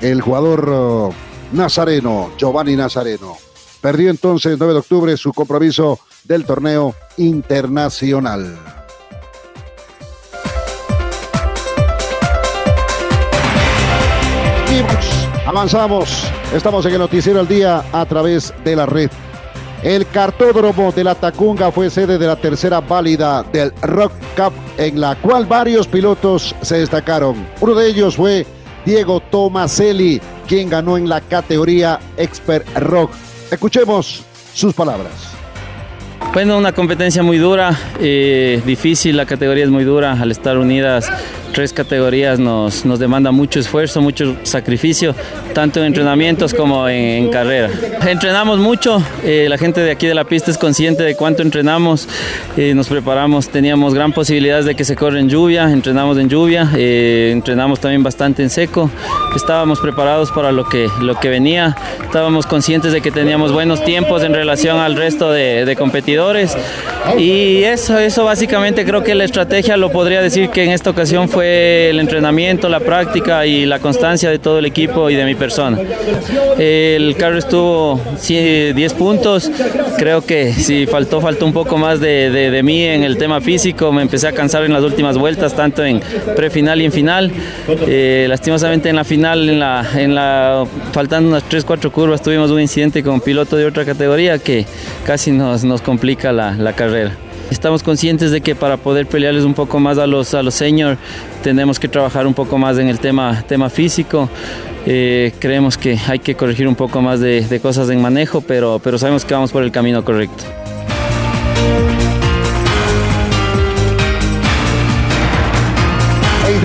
el 0.02 0.22
jugador 0.22 0.70
uh, 0.70 1.14
Nazareno, 1.54 2.32
Giovanni 2.38 2.76
Nazareno. 2.76 3.38
Perdió 3.80 4.10
entonces 4.10 4.54
el 4.54 4.60
9 4.60 4.74
de 4.74 4.80
octubre 4.80 5.18
su 5.18 5.34
compromiso 5.34 6.00
del 6.24 6.46
torneo 6.46 6.94
internacional. 7.18 8.58
Avanzamos, 15.46 16.32
estamos 16.54 16.86
en 16.86 16.94
el 16.94 17.00
noticiero 17.00 17.40
al 17.40 17.48
día 17.48 17.84
a 17.92 18.06
través 18.06 18.54
de 18.64 18.76
la 18.76 18.86
red 18.86 19.10
el 19.84 20.08
cartódromo 20.08 20.92
de 20.92 21.04
la 21.04 21.16
Tacunga 21.16 21.72
fue 21.72 21.90
sede 21.90 22.18
de 22.18 22.28
la 22.28 22.36
tercera 22.36 22.82
válida 22.82 23.44
del 23.52 23.74
Rock 23.82 24.14
Cup, 24.36 24.54
en 24.78 25.00
la 25.00 25.16
cual 25.16 25.46
varios 25.46 25.88
pilotos 25.88 26.56
se 26.62 26.78
destacaron. 26.78 27.48
Uno 27.60 27.74
de 27.76 27.88
ellos 27.88 28.16
fue 28.16 28.46
Diego 28.86 29.20
Tomaselli, 29.20 30.22
quien 30.48 30.70
ganó 30.70 30.98
en 30.98 31.10
la 31.10 31.22
categoría 31.22 32.00
Expert 32.18 32.68
Rock. 32.78 33.12
Escuchemos 33.50 34.24
sus 34.54 34.74
palabras. 34.74 35.12
Bueno, 36.34 36.58
una 36.58 36.72
competencia 36.72 37.24
muy 37.24 37.38
dura, 37.38 37.78
eh, 38.00 38.62
difícil, 38.66 39.18
la 39.18 39.26
categoría 39.26 39.66
es 39.66 39.70
muy 39.70 39.84
dura, 39.84 40.14
al 40.14 40.32
estar 40.32 40.58
unidas 40.58 41.12
tres 41.52 41.74
categorías 41.74 42.40
nos, 42.40 42.86
nos 42.86 43.00
demanda 43.00 43.32
mucho 43.32 43.60
esfuerzo, 43.60 44.02
mucho 44.02 44.38
sacrificio, 44.44 45.16
tanto 45.54 45.80
en 45.80 45.88
entrenamientos 45.88 46.54
como 46.54 46.88
en, 46.88 47.30
carrera. 47.30 47.70
Entrenamos 48.08 48.60
mucho, 48.60 49.02
eh, 49.24 49.48
la 49.50 49.58
gente 49.58 49.82
de 49.82 49.92
aquí 49.92 50.08
de 50.08 50.16
la 50.16 50.24
pista 50.24 50.52
es 50.52 50.58
consciente 50.58 51.04
de 51.04 51.16
cuánto 51.16 51.42
entrenamos, 51.42 52.08
eh, 52.58 52.74
nos 52.74 52.88
preparamos, 52.88 53.50
teníamos 53.50 53.94
gran 53.94 54.12
posibilidad 54.12 54.64
de 54.64 54.76
que 54.76 54.84
se 54.84 54.96
corra 54.96 55.20
en 55.20 55.30
lluvia, 55.30 55.72
entrenamos 55.72 56.18
en 56.18 56.30
lluvia, 56.30 56.70
eh, 56.76 57.30
entrenamos 57.32 57.80
también 57.80 58.04
bastante 58.04 58.44
en 58.44 58.50
seco, 58.50 58.90
estábamos 59.36 59.80
preparados 59.80 60.32
para 60.32 60.52
lo 60.52 60.68
que, 60.68 60.88
lo 61.02 61.16
que 61.20 61.30
venía, 61.30 61.76
estábamos 62.04 62.46
conscientes 62.46 62.92
de 62.92 63.02
que 63.02 63.12
teníamos 63.12 63.52
buenos 63.52 63.84
tiempos 63.84 64.24
en 64.24 64.34
relación 64.34 64.78
al 64.78 64.96
resto 64.96 65.32
de, 65.32 65.66
de 65.66 65.76
competidores 65.76 66.56
y 67.18 67.64
eso, 67.64 67.98
eso 67.98 68.24
básicamente 68.24 68.86
creo 68.86 69.04
que 69.04 69.16
la 69.16 69.24
estrategia 69.24 69.76
lo 69.78 69.92
podría 69.92 70.22
decir 70.22 70.50
que 70.50 70.64
en 70.64 70.72
esta 70.72 70.90
ocasión 70.90 71.30
fue 71.30 71.90
el 71.90 72.00
entrenamiento, 72.00 72.70
la 72.70 72.80
práctica 72.80 73.46
y 73.46 73.66
la 73.66 73.80
constancia 73.80 74.30
de 74.30 74.40
todo 74.40 74.60
el 74.60 74.66
equipo 74.66 75.10
y 75.10 75.16
de 75.16 75.26
mi 75.26 75.36
persona. 75.36 75.80
El 76.58 77.16
carro 77.18 77.38
estuvo 77.38 78.00
10 78.28 78.94
puntos, 78.94 79.50
creo 79.98 80.22
que 80.22 80.54
si 80.54 80.86
faltó, 80.86 81.22
faltó 81.22 81.46
un 81.46 81.54
poco 81.54 81.78
más 81.78 82.00
de, 82.00 82.30
de, 82.30 82.64
mí 82.64 82.84
en 82.84 83.04
el 83.04 83.18
tema 83.18 83.42
físico, 83.42 83.92
me 83.92 84.04
empecé 84.04 84.28
a 84.28 84.32
cansar 84.32 84.64
en 84.64 84.74
las 84.74 84.84
últimas 84.84 85.18
vueltas, 85.18 85.56
tanto 85.56 85.84
en 85.84 86.02
prefinal 86.36 86.82
y 86.82 86.86
en 86.86 86.92
final. 86.92 87.32
Eh, 87.88 88.26
lastimosamente 88.30 88.90
en 88.90 88.96
la 88.96 89.04
final, 89.04 89.50
en 89.50 89.60
la, 89.60 89.86
en 89.96 90.16
la, 90.16 90.66
faltando 90.92 91.30
unas 91.30 91.44
3-4 91.50 91.92
curvas, 91.92 92.22
tuvimos 92.22 92.52
un 92.52 92.62
incidente 92.62 93.04
con 93.04 93.16
un 93.16 93.22
piloto 93.22 93.56
de 93.56 93.66
otra 93.66 93.86
categoría 93.86 94.38
que 94.40 94.66
casi 95.06 95.32
nos, 95.32 95.64
nos 95.64 95.82
complica 95.82 96.32
la, 96.32 96.54
la 96.54 96.74
carrera. 96.74 96.91
Estamos 97.50 97.84
conscientes 97.84 98.32
de 98.32 98.42
que 98.42 98.56
para 98.56 98.78
poder 98.78 99.08
pelearles 99.08 99.44
un 99.44 99.54
poco 99.54 99.80
más 99.80 99.98
a 99.98 100.08
los, 100.08 100.34
a 100.34 100.42
los 100.42 100.54
senior 100.54 100.98
tenemos 101.44 101.80
que 101.80 101.88
trabajar 101.88 102.26
un 102.26 102.34
poco 102.34 102.58
más 102.58 102.78
en 102.78 102.88
el 102.88 103.00
tema, 103.00 103.44
tema 103.48 103.70
físico. 103.70 104.30
Eh, 104.86 105.34
creemos 105.40 105.78
que 105.78 106.00
hay 106.08 106.20
que 106.20 106.36
corregir 106.36 106.68
un 106.68 106.76
poco 106.76 107.02
más 107.02 107.20
de, 107.20 107.60
cosas 107.62 107.90
en 107.90 108.02
manejo, 108.02 108.42
pero, 108.42 108.80
pero 108.84 108.98
sabemos 108.98 109.26
que 109.26 109.34
vamos 109.34 109.52
por 109.52 109.64
el 109.64 109.72
camino 109.72 110.04
correcto. 110.04 110.44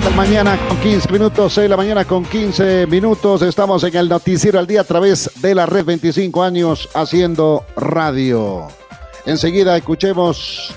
la 0.03 0.09
mañana 0.11 0.57
con 0.67 0.77
15 0.77 1.11
minutos, 1.11 1.53
6 1.53 1.63
de 1.63 1.69
la 1.69 1.77
mañana 1.77 2.05
con 2.05 2.23
15 2.23 2.87
minutos. 2.87 3.41
Estamos 3.41 3.83
en 3.83 3.95
el 3.95 4.09
Noticiero 4.09 4.59
al 4.59 4.67
Día 4.67 4.81
a 4.81 4.83
través 4.83 5.29
de 5.41 5.55
la 5.55 5.65
red 5.65 5.85
25 5.85 6.43
años 6.43 6.89
haciendo 6.93 7.65
radio. 7.75 8.67
Enseguida 9.27 9.75
escuchemos 9.75 10.73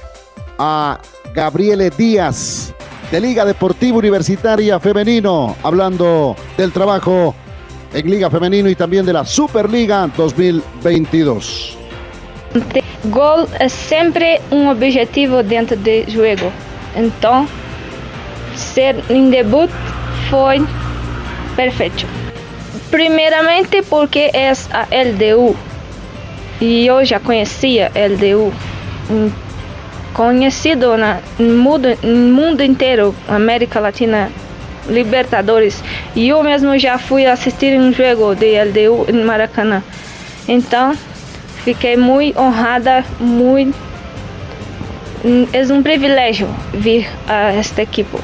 a 0.59 0.99
Gabriele 1.33 1.89
Díaz 1.89 2.75
de 3.13 3.21
Liga 3.21 3.45
Deportiva 3.45 3.99
Universitaria 3.99 4.81
Femenino, 4.81 5.57
hablando 5.63 6.35
del 6.57 6.73
trabajo 6.73 7.33
en 7.95 8.11
Liga 8.11 8.29
Femenino 8.29 8.69
y 8.69 8.75
también 8.75 9.07
de 9.07 9.13
la 9.13 9.25
Superliga 9.25 10.11
2022. 10.17 11.79
Gol 13.05 13.47
es 13.61 13.73
siempre 13.73 14.41
un 14.51 14.67
objetivo 14.67 15.45
dentro 15.45 15.77
del 15.77 16.13
juego. 16.13 16.51
Entonces, 16.97 17.55
ser 18.57 19.01
en 19.11 19.31
debut 19.31 19.71
fue 20.29 20.61
perfecto. 21.55 22.03
Primeramente 22.91 23.85
porque 23.85 24.33
es 24.35 24.69
a 24.73 24.89
LDU 24.91 25.55
e 26.61 26.87
eu 26.87 27.05
já 27.05 27.19
conhecia 27.19 27.91
LDU, 27.95 28.53
conhecido 30.13 30.97
na, 30.97 31.19
no 31.39 31.57
mundo, 31.57 31.89
no 32.03 32.35
mundo 32.35 32.63
inteiro, 32.63 33.15
América 33.27 33.81
Latina, 33.81 34.31
Libertadores, 34.89 35.83
e 36.15 36.29
eu 36.29 36.43
mesmo 36.43 36.79
já 36.79 36.99
fui 36.99 37.27
assistir 37.27 37.79
um 37.79 37.93
jogo 37.93 38.35
de 38.35 38.59
LDU 38.63 39.07
em 39.09 39.25
Maracanã. 39.25 39.83
Então, 40.47 40.95
fiquei 41.65 41.97
muito 41.97 42.39
honrada, 42.39 43.05
muito. 43.19 43.77
É 45.53 45.73
um 45.73 45.83
privilégio 45.83 46.49
vir 46.73 47.07
a 47.29 47.53
esta 47.53 47.83
equipe. 47.83 48.17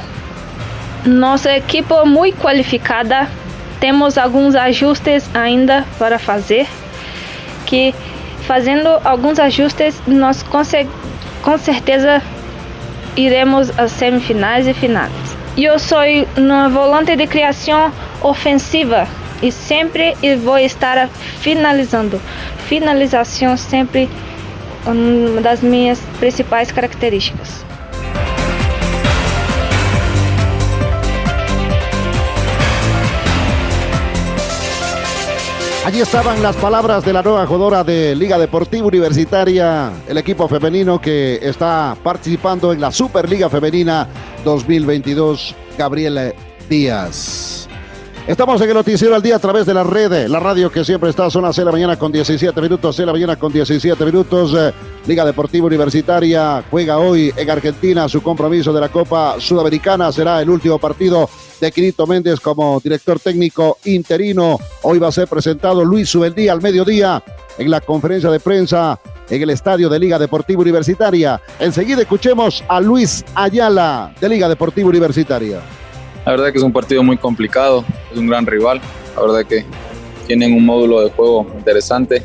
Nossa 1.04 1.54
equipe 1.54 1.92
é 1.92 2.04
muito 2.04 2.38
qualificada, 2.40 3.28
temos 3.78 4.18
alguns 4.18 4.54
ajustes 4.54 5.28
ainda 5.34 5.84
para 5.98 6.18
fazer, 6.18 6.66
que 7.66 7.94
fazendo 8.46 8.88
alguns 9.04 9.38
ajustes, 9.38 10.00
nós 10.06 10.42
com 10.42 11.58
certeza 11.58 12.22
iremos 13.16 13.76
às 13.78 13.90
semifinais 13.92 14.66
e 14.66 14.72
finais. 14.72 15.12
Eu 15.56 15.78
sou 15.78 15.98
uma 16.36 16.68
volante 16.68 17.16
de 17.16 17.26
criação 17.26 17.92
ofensiva 18.22 19.08
e 19.42 19.50
sempre 19.50 20.14
vou 20.44 20.58
estar 20.58 21.08
finalizando. 21.40 22.20
Finalização 22.68 23.56
sempre 23.56 24.08
uma 24.86 25.40
das 25.40 25.60
minhas 25.60 25.98
principais 26.20 26.70
características. 26.70 27.65
Allí 35.96 36.02
estaban 36.02 36.42
las 36.42 36.54
palabras 36.56 37.06
de 37.06 37.12
la 37.14 37.22
nueva 37.22 37.46
jugadora 37.46 37.82
de 37.82 38.14
Liga 38.14 38.36
Deportiva 38.36 38.86
Universitaria, 38.86 39.90
el 40.06 40.18
equipo 40.18 40.46
femenino 40.46 41.00
que 41.00 41.36
está 41.40 41.96
participando 42.02 42.74
en 42.74 42.82
la 42.82 42.92
Superliga 42.92 43.48
Femenina 43.48 44.06
2022, 44.44 45.54
Gabriela 45.78 46.34
Díaz. 46.68 47.65
Estamos 48.26 48.60
en 48.60 48.68
el 48.68 48.74
noticiero 48.74 49.14
al 49.14 49.22
día 49.22 49.36
a 49.36 49.38
través 49.38 49.66
de 49.66 49.72
la 49.72 49.84
red, 49.84 50.26
la 50.26 50.40
radio 50.40 50.68
que 50.68 50.84
siempre 50.84 51.10
está, 51.10 51.30
son 51.30 51.44
las 51.44 51.54
6 51.54 51.62
de 51.62 51.64
la 51.66 51.70
mañana 51.70 51.96
con 51.96 52.10
17 52.10 52.60
minutos, 52.60 52.96
6 52.96 53.04
de 53.04 53.06
la 53.06 53.12
mañana 53.12 53.36
con 53.36 53.52
17 53.52 54.04
minutos. 54.04 54.52
Eh, 54.58 54.72
Liga 55.06 55.24
Deportiva 55.24 55.66
Universitaria 55.66 56.64
juega 56.68 56.98
hoy 56.98 57.32
en 57.36 57.48
Argentina 57.48 58.08
su 58.08 58.20
compromiso 58.24 58.72
de 58.72 58.80
la 58.80 58.88
Copa 58.88 59.36
Sudamericana. 59.38 60.10
Será 60.10 60.42
el 60.42 60.50
último 60.50 60.76
partido 60.80 61.30
de 61.60 61.70
Quirito 61.70 62.04
Méndez 62.04 62.40
como 62.40 62.80
director 62.80 63.20
técnico 63.20 63.78
interino. 63.84 64.58
Hoy 64.82 64.98
va 64.98 65.06
a 65.06 65.12
ser 65.12 65.28
presentado 65.28 65.84
Luis 65.84 66.08
Subeldía 66.08 66.50
al 66.50 66.60
mediodía 66.60 67.22
en 67.58 67.70
la 67.70 67.80
conferencia 67.80 68.28
de 68.28 68.40
prensa 68.40 68.98
en 69.30 69.40
el 69.40 69.50
estadio 69.50 69.88
de 69.88 70.00
Liga 70.00 70.18
Deportiva 70.18 70.62
Universitaria. 70.62 71.40
Enseguida 71.60 72.02
escuchemos 72.02 72.64
a 72.66 72.80
Luis 72.80 73.24
Ayala 73.36 74.12
de 74.20 74.28
Liga 74.28 74.48
Deportiva 74.48 74.88
Universitaria. 74.88 75.60
La 76.26 76.32
verdad 76.32 76.50
que 76.50 76.58
es 76.58 76.64
un 76.64 76.72
partido 76.72 77.02
muy 77.02 77.16
complicado, 77.16 77.84
es 78.12 78.18
un 78.18 78.26
gran 78.26 78.44
rival. 78.44 78.80
La 79.14 79.22
verdad 79.22 79.46
que 79.46 79.64
tienen 80.26 80.52
un 80.52 80.66
módulo 80.66 81.00
de 81.00 81.10
juego 81.10 81.46
interesante 81.56 82.22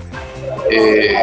eh, 0.69 1.13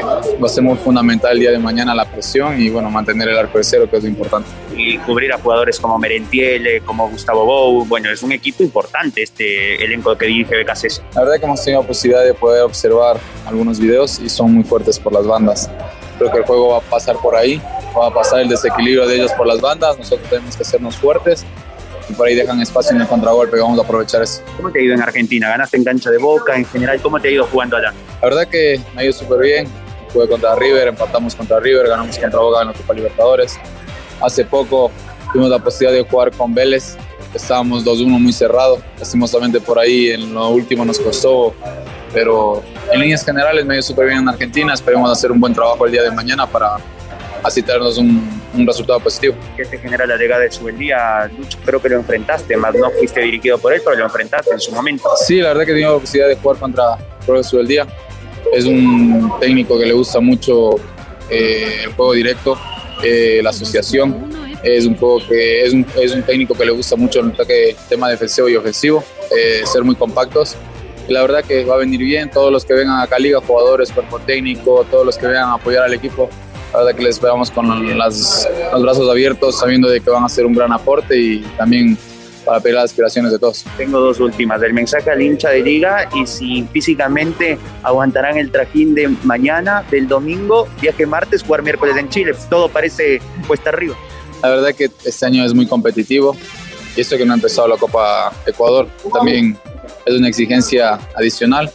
va 0.41 0.47
a 0.47 0.49
ser 0.49 0.63
muy 0.63 0.77
fundamental 0.77 1.33
el 1.33 1.41
día 1.41 1.51
de 1.51 1.59
mañana 1.59 1.95
la 1.95 2.05
presión 2.05 2.61
y 2.61 2.69
bueno, 2.69 2.91
mantener 2.91 3.29
el 3.29 3.39
arco 3.39 3.59
de 3.59 3.65
cero, 3.65 3.89
que 3.91 3.97
es 3.97 4.03
lo 4.03 4.09
importante. 4.09 4.49
Y 4.77 4.99
cubrir 4.99 5.33
a 5.33 5.39
jugadores 5.39 5.81
como 5.81 5.99
Merentiel, 5.99 6.83
como 6.85 7.09
Gustavo 7.09 7.45
Bou, 7.45 7.85
bueno, 7.87 8.11
es 8.11 8.23
un 8.23 8.33
equipo 8.33 8.63
importante 8.63 9.23
este 9.23 9.83
elenco 9.85 10.17
que 10.17 10.27
dirige 10.27 10.63
BKC. 10.63 11.15
La 11.15 11.23
verdad 11.23 11.39
que 11.39 11.47
hemos 11.47 11.65
tenido 11.65 11.83
posibilidad 11.83 12.25
de 12.25 12.35
poder 12.35 12.63
observar 12.63 13.19
algunos 13.47 13.81
videos 13.81 14.21
y 14.21 14.29
son 14.29 14.55
muy 14.55 14.65
fuertes 14.65 14.99
por 14.99 15.13
las 15.13 15.27
bandas. 15.27 15.71
Creo 16.19 16.31
que 16.31 16.39
el 16.39 16.45
juego 16.45 16.69
va 16.71 16.79
a 16.79 16.83
pasar 16.83 17.17
por 17.17 17.35
ahí, 17.35 17.61
va 17.99 18.09
a 18.09 18.15
pasar 18.15 18.41
el 18.41 18.49
desequilibrio 18.49 19.07
de 19.07 19.17
ellos 19.17 19.33
por 19.33 19.47
las 19.47 19.61
bandas, 19.61 19.99
nosotros 19.99 20.29
tenemos 20.29 20.57
que 20.57 20.63
hacernos 20.63 20.97
fuertes 20.97 21.45
y 22.09 22.13
por 22.15 22.27
ahí 22.27 22.35
dejan 22.35 22.61
espacio 22.61 22.95
en 22.95 23.03
el 23.03 23.09
contragolpe 23.09 23.59
vamos 23.59 23.79
a 23.79 23.83
aprovechar 23.83 24.23
eso. 24.23 24.43
¿Cómo 24.57 24.71
te 24.71 24.81
ha 24.81 24.83
ido 24.83 24.95
en 24.95 25.03
Argentina? 25.03 25.49
¿Ganaste 25.49 25.77
en 25.77 25.85
cancha 25.85 26.11
de 26.11 26.19
boca? 26.19 26.57
En 26.57 26.65
general, 26.65 27.01
¿cómo 27.03 27.21
te 27.21 27.29
ha 27.29 27.31
ido 27.31 27.47
jugando 27.47 27.77
allá? 27.77 27.93
La 28.21 28.29
verdad 28.29 28.49
que 28.49 28.81
me 28.95 29.03
ha 29.03 29.05
ido 29.05 29.13
súper 29.13 29.41
bien. 29.41 29.69
Jugué 30.13 30.27
contra 30.29 30.55
River, 30.55 30.89
empatamos 30.89 31.35
contra 31.35 31.61
River, 31.61 31.89
ganamos 31.89 32.19
contra 32.19 32.41
Boca 32.41 32.63
en 32.63 32.69
la 32.69 32.73
Copa 32.73 32.95
Libertadores. 32.95 33.59
Hace 34.23 34.45
poco 34.45 34.91
tuvimos 35.33 35.51
la 35.51 35.59
posibilidad 35.59 36.03
de 36.03 36.09
jugar 36.09 36.33
con 36.33 36.55
Vélez. 36.55 36.97
Estábamos 37.35 37.85
2-1 37.85 38.19
muy 38.19 38.33
cerrado. 38.33 38.79
Lastimosamente 38.99 39.61
por 39.61 39.79
ahí 39.79 40.11
en 40.11 40.33
lo 40.33 40.49
último 40.49 40.85
nos 40.85 40.99
costó. 40.99 41.55
Pero 42.15 42.63
en 42.91 43.01
líneas 43.01 43.23
generales 43.23 43.67
me 43.67 43.75
ha 43.75 43.77
ido 43.77 43.83
súper 43.83 44.07
bien 44.07 44.21
en 44.21 44.29
Argentina. 44.31 44.73
Esperemos 44.73 45.11
hacer 45.11 45.31
un 45.31 45.39
buen 45.39 45.53
trabajo 45.53 45.85
el 45.85 45.93
día 45.93 46.03
de 46.03 46.11
mañana 46.11 46.47
para 46.47 46.79
así 47.43 47.63
tenernos 47.63 47.99
un, 47.99 48.29
un 48.55 48.67
resultado 48.67 49.01
positivo. 49.01 49.37
¿Qué 49.57 49.65
te 49.65 49.79
genera 49.79 50.07
la 50.07 50.17
llegada 50.17 50.43
de 50.43 50.51
Subeldía? 50.51 51.31
Lucho, 51.37 51.59
creo 51.65 51.81
que 51.81 51.89
lo 51.89 51.97
enfrentaste, 51.97 52.57
más 52.57 52.75
no 52.75 52.91
fuiste 52.91 53.21
dirigido 53.21 53.59
por 53.59 53.73
él, 53.73 53.81
pero 53.85 53.97
lo 53.97 54.05
enfrentaste 54.05 54.53
en 54.53 54.61
su 54.61 54.73
momento. 54.73 55.09
Sí, 55.27 55.37
la 55.37 55.49
verdad 55.49 55.65
que 55.65 55.73
he 55.73 55.75
tenido 55.75 55.95
la 55.95 56.01
posibilidad 56.01 56.29
de 56.29 56.37
jugar 56.37 56.59
contra 56.59 56.99
Robert 57.27 57.45
Subeldía. 57.45 57.87
Es 58.53 58.65
un 58.65 59.33
técnico 59.41 59.79
que 59.79 59.87
le 59.87 59.93
gusta 59.93 60.21
mucho 60.21 60.77
eh, 61.31 61.83
el 61.85 61.93
juego 61.93 62.13
directo, 62.13 62.59
eh, 63.03 63.41
la 63.43 63.51
asociación. 63.51 64.29
Es 64.63 64.87
un, 64.87 64.97
juego 64.97 65.21
que, 65.29 65.63
es, 65.63 65.73
un, 65.73 65.87
es 66.01 66.13
un 66.13 66.23
técnico 66.23 66.55
que 66.55 66.65
le 66.65 66.73
gusta 66.73 66.97
mucho 66.97 67.21
el 67.21 67.29
ataque, 67.29 67.77
tema 67.89 68.09
defensivo 68.09 68.49
y 68.49 68.57
ofensivo, 68.57 69.05
eh, 69.31 69.63
ser 69.65 69.85
muy 69.85 69.95
compactos 69.95 70.57
la 71.09 71.23
verdad 71.23 71.45
que 71.45 71.65
va 71.65 71.75
a 71.75 71.79
venir 71.79 72.01
bien. 72.01 72.31
Todos 72.31 72.53
los 72.53 72.65
que 72.65 72.75
vengan 72.75 73.01
acá 73.01 73.17
a 73.17 73.19
Liga, 73.19 73.41
jugadores, 73.41 73.93
cuerpo 73.93 74.19
técnico, 74.21 74.87
todos 74.91 75.05
los 75.05 75.17
que 75.17 75.27
vengan 75.27 75.45
a 75.45 75.55
apoyar 75.55 75.85
al 75.85 75.95
equipo, 75.95 76.29
la 76.73 76.79
verdad 76.79 76.97
que 76.97 77.03
les 77.03 77.17
esperamos 77.17 77.51
con 77.51 77.99
las, 77.99 78.49
los 78.73 78.83
brazos 78.83 79.11
abiertos, 79.11 79.59
sabiendo 79.59 79.89
de 79.89 80.01
que 80.01 80.11
van 80.11 80.23
a 80.23 80.27
hacer 80.27 80.47
un 80.47 80.55
gran 80.55 80.73
aporte 80.73 81.17
y 81.19 81.41
también 81.57 81.97
para 82.45 82.61
pedir 82.61 82.77
las 82.77 82.85
aspiraciones 82.85 83.31
de 83.31 83.39
todos. 83.39 83.65
Tengo 83.77 84.01
dos 84.01 84.21
últimas. 84.21 84.63
El 84.63 84.73
mensaje 84.73 85.11
al 85.11 85.21
hincha 85.21 85.51
de 85.51 85.61
liga 85.61 86.09
y 86.15 86.27
si 86.27 86.67
físicamente 86.73 87.59
aguantarán 87.83 88.39
el 88.39 88.51
trajín 88.51 88.95
de 88.95 89.09
mañana, 89.25 89.85
del 89.91 90.09
domingo, 90.09 90.67
viaje 90.81 91.05
martes, 91.05 91.43
jugar 91.43 91.63
miércoles 91.63 91.97
en 91.99 92.09
Chile. 92.09 92.35
Todo 92.49 92.69
parece 92.71 93.21
puesta 93.47 93.69
arriba. 93.69 93.97
La 94.43 94.49
verdad 94.51 94.75
que 94.75 94.91
este 95.05 95.27
año 95.27 95.45
es 95.45 95.53
muy 95.53 95.67
competitivo 95.67 96.37
y 96.97 97.01
esto 97.03 97.19
que 97.19 97.27
no 97.27 97.33
ha 97.33 97.37
empezado 97.37 97.69
la 97.69 97.77
Copa 97.77 98.33
Ecuador 98.47 98.89
también 99.13 99.59
es 100.07 100.15
una 100.15 100.29
exigencia 100.29 100.99
adicional. 101.17 101.71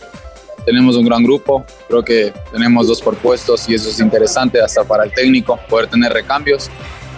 Tenemos 0.65 0.95
un 0.95 1.05
gran 1.05 1.23
grupo, 1.23 1.65
creo 1.87 2.03
que 2.03 2.33
tenemos 2.51 2.87
dos 2.87 3.01
por 3.01 3.15
puestos 3.17 3.67
y 3.67 3.75
eso 3.75 3.89
es 3.89 3.99
interesante 3.99 4.61
hasta 4.61 4.83
para 4.83 5.03
el 5.03 5.11
técnico, 5.11 5.59
poder 5.69 5.87
tener 5.87 6.13
recambios. 6.13 6.69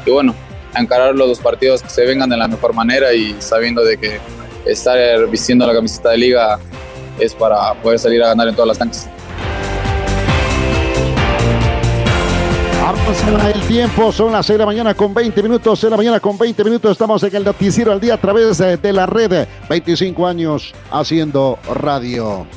Y 0.05 0.11
bueno, 0.11 0.33
encarar 0.75 1.15
los 1.15 1.27
dos 1.27 1.39
partidos 1.39 1.83
que 1.83 1.89
se 1.89 2.05
vengan 2.05 2.29
de 2.29 2.37
la 2.37 2.47
mejor 2.47 2.73
manera 2.73 3.13
y 3.13 3.35
sabiendo 3.39 3.83
de 3.83 3.97
que 3.97 4.19
estar 4.65 5.27
vistiendo 5.27 5.67
la 5.67 5.73
camiseta 5.73 6.09
de 6.09 6.17
liga 6.17 6.59
es 7.19 7.33
para 7.33 7.73
poder 7.75 7.99
salir 7.99 8.23
a 8.23 8.27
ganar 8.27 8.47
en 8.47 8.55
todas 8.55 8.67
las 8.67 8.77
canchas. 8.77 9.09
el 13.53 13.61
tiempo, 13.67 14.11
son 14.11 14.31
las 14.31 14.45
6 14.47 14.55
de 14.55 14.59
la 14.59 14.65
mañana 14.65 14.93
con 14.95 15.13
20 15.13 15.43
minutos, 15.43 15.79
6 15.79 15.83
de 15.83 15.89
la 15.91 15.97
mañana 15.97 16.19
con 16.19 16.37
20 16.37 16.63
minutos, 16.63 16.91
estamos 16.91 17.21
en 17.23 17.35
el 17.35 17.43
noticiero 17.43 17.91
al 17.91 17.99
día 17.99 18.15
a 18.15 18.17
través 18.17 18.57
de 18.57 18.93
la 18.93 19.05
red, 19.05 19.47
25 19.69 20.27
años 20.27 20.73
haciendo 20.91 21.59
radio. 21.73 22.47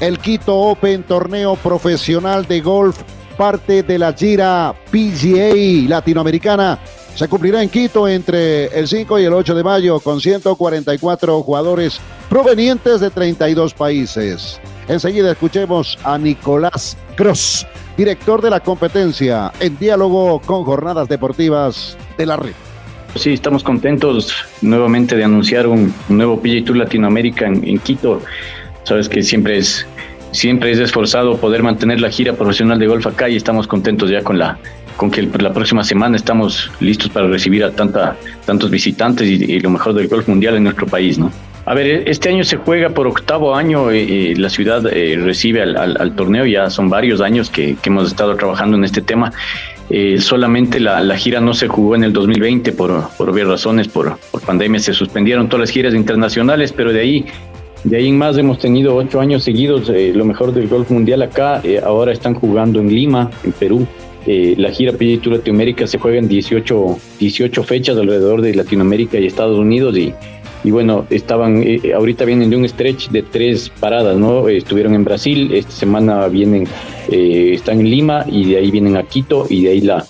El 0.00 0.18
Quito 0.18 0.56
Open, 0.56 1.02
torneo 1.04 1.56
profesional 1.56 2.46
de 2.46 2.60
golf, 2.60 2.98
parte 3.36 3.82
de 3.82 3.98
la 3.98 4.12
gira 4.12 4.74
PGA 4.90 5.88
latinoamericana, 5.88 6.78
se 7.14 7.28
cumplirá 7.28 7.62
en 7.62 7.70
Quito 7.70 8.06
entre 8.06 8.66
el 8.78 8.86
5 8.86 9.18
y 9.18 9.24
el 9.24 9.32
8 9.32 9.54
de 9.54 9.64
mayo 9.64 10.00
con 10.00 10.20
144 10.20 11.42
jugadores 11.42 11.98
provenientes 12.28 13.00
de 13.00 13.08
32 13.08 13.72
países. 13.72 14.60
Enseguida 14.86 15.32
escuchemos 15.32 15.98
a 16.04 16.18
Nicolás 16.18 16.96
Cross, 17.16 17.66
director 17.96 18.42
de 18.42 18.50
la 18.50 18.60
competencia 18.60 19.50
en 19.60 19.78
diálogo 19.78 20.40
con 20.40 20.64
jornadas 20.64 21.08
deportivas 21.08 21.96
de 22.18 22.26
la 22.26 22.36
red. 22.36 22.52
Sí, 23.14 23.32
estamos 23.32 23.64
contentos 23.64 24.30
nuevamente 24.60 25.16
de 25.16 25.24
anunciar 25.24 25.66
un, 25.66 25.94
nuevo 26.10 26.38
PGA 26.38 26.64
Tour 26.66 26.76
Latinoamérica 26.76 27.46
en, 27.46 27.78
Quito. 27.78 28.20
Sabes 28.86 29.08
que 29.08 29.22
siempre 29.22 29.58
es 29.58 29.84
siempre 30.30 30.70
es 30.70 30.78
esforzado 30.78 31.38
poder 31.38 31.62
mantener 31.62 32.00
la 32.00 32.10
gira 32.10 32.34
profesional 32.34 32.78
de 32.78 32.86
golf 32.86 33.06
acá 33.06 33.28
y 33.28 33.36
estamos 33.36 33.66
contentos 33.66 34.10
ya 34.10 34.22
con 34.22 34.38
la 34.38 34.58
con 34.96 35.10
que 35.10 35.22
la 35.22 35.52
próxima 35.52 35.82
semana 35.84 36.16
estamos 36.16 36.70
listos 36.80 37.10
para 37.10 37.26
recibir 37.26 37.64
a 37.64 37.70
tanta, 37.70 38.16
tantos 38.46 38.70
visitantes 38.70 39.28
y, 39.28 39.60
lo 39.60 39.70
mejor 39.70 39.92
del 39.92 40.08
golf 40.08 40.26
mundial 40.26 40.56
en 40.56 40.64
nuestro 40.64 40.86
país, 40.86 41.18
¿no? 41.18 41.30
A 41.66 41.74
ver, 41.74 42.08
este 42.08 42.28
año 42.28 42.44
se 42.44 42.56
juega 42.56 42.90
por 42.90 43.06
octavo 43.06 43.54
año, 43.54 43.90
eh, 43.90 44.30
eh, 44.30 44.34
la 44.38 44.48
ciudad 44.48 44.86
eh, 44.86 45.18
recibe 45.22 45.62
al, 45.62 46.14
torneo, 46.14 46.46
ya 46.46 46.70
son 46.70 46.88
varios 46.88 47.20
años 47.20 47.50
que, 47.50 47.76
hemos 47.84 48.08
estado 48.08 48.36
trabajando 48.36 48.76
en 48.76 48.84
este 48.84 49.02
tema. 49.02 49.32
solamente 50.18 50.80
la, 50.80 51.16
gira 51.16 51.40
no 51.40 51.52
se 51.54 51.66
jugó 51.66 51.96
en 51.96 52.04
el 52.04 52.12
2020 52.12 52.72
por, 52.72 53.10
por 53.18 53.28
obvias 53.28 53.48
razones, 53.48 53.88
por, 53.88 54.16
por 54.30 54.40
pandemia 54.42 54.80
se 54.80 54.94
suspendieron 54.94 55.48
todas 55.48 55.62
las 55.62 55.70
giras 55.70 55.92
internacionales, 55.92 56.72
pero 56.72 56.92
de 56.92 57.00
ahí 57.00 57.26
de 57.88 57.96
ahí 57.96 58.08
en 58.08 58.18
más 58.18 58.36
hemos 58.36 58.58
tenido 58.58 58.94
ocho 58.94 59.20
años 59.20 59.44
seguidos 59.44 59.88
lo 59.88 60.24
mejor 60.24 60.52
del 60.52 60.68
golf 60.68 60.90
mundial 60.90 61.22
acá. 61.22 61.62
ahora 61.84 62.12
están 62.12 62.34
jugando 62.34 62.80
en 62.80 62.88
Lima, 62.88 63.30
en 63.44 63.52
Perú. 63.52 63.86
la 64.26 64.70
gira 64.70 64.92
PGA 64.92 65.36
Latinoamérica 65.36 65.86
se 65.86 65.98
juega 65.98 66.18
en 66.18 66.28
18, 66.28 66.98
18 67.20 67.62
fechas 67.62 67.96
alrededor 67.96 68.42
de 68.42 68.54
Latinoamérica 68.54 69.18
y 69.18 69.26
Estados 69.26 69.58
Unidos 69.58 69.96
y 69.96 70.12
y 70.66 70.72
bueno, 70.72 71.06
estaban, 71.10 71.62
eh, 71.62 71.78
eh, 71.80 71.94
ahorita 71.94 72.24
vienen 72.24 72.50
de 72.50 72.56
un 72.56 72.68
stretch 72.68 73.10
de 73.10 73.22
tres 73.22 73.70
paradas, 73.78 74.16
¿no? 74.16 74.48
estuvieron 74.48 74.94
en 74.94 75.04
Brasil, 75.04 75.52
esta 75.54 75.70
semana 75.70 76.26
vienen, 76.26 76.66
eh, 77.08 77.52
están 77.54 77.78
en 77.78 77.88
Lima 77.88 78.24
y 78.26 78.50
de 78.50 78.56
ahí 78.56 78.72
vienen 78.72 78.96
a 78.96 79.04
Quito 79.04 79.46
y 79.48 79.62
de 79.62 79.70
ahí 79.70 79.80
la, 79.80 80.04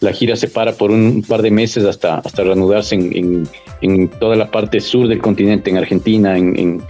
la 0.00 0.12
gira 0.12 0.36
se 0.36 0.48
para 0.48 0.74
por 0.74 0.90
un 0.90 1.24
par 1.26 1.40
de 1.40 1.50
meses 1.50 1.86
hasta, 1.86 2.16
hasta 2.16 2.44
reanudarse 2.44 2.94
en, 2.94 3.48
en, 3.80 4.08
toda 4.08 4.36
la 4.36 4.50
parte 4.50 4.80
sur 4.80 5.08
del 5.08 5.20
continente, 5.20 5.70
en 5.70 5.78
Argentina, 5.78 6.36
en, 6.36 6.58
en, 6.58 6.82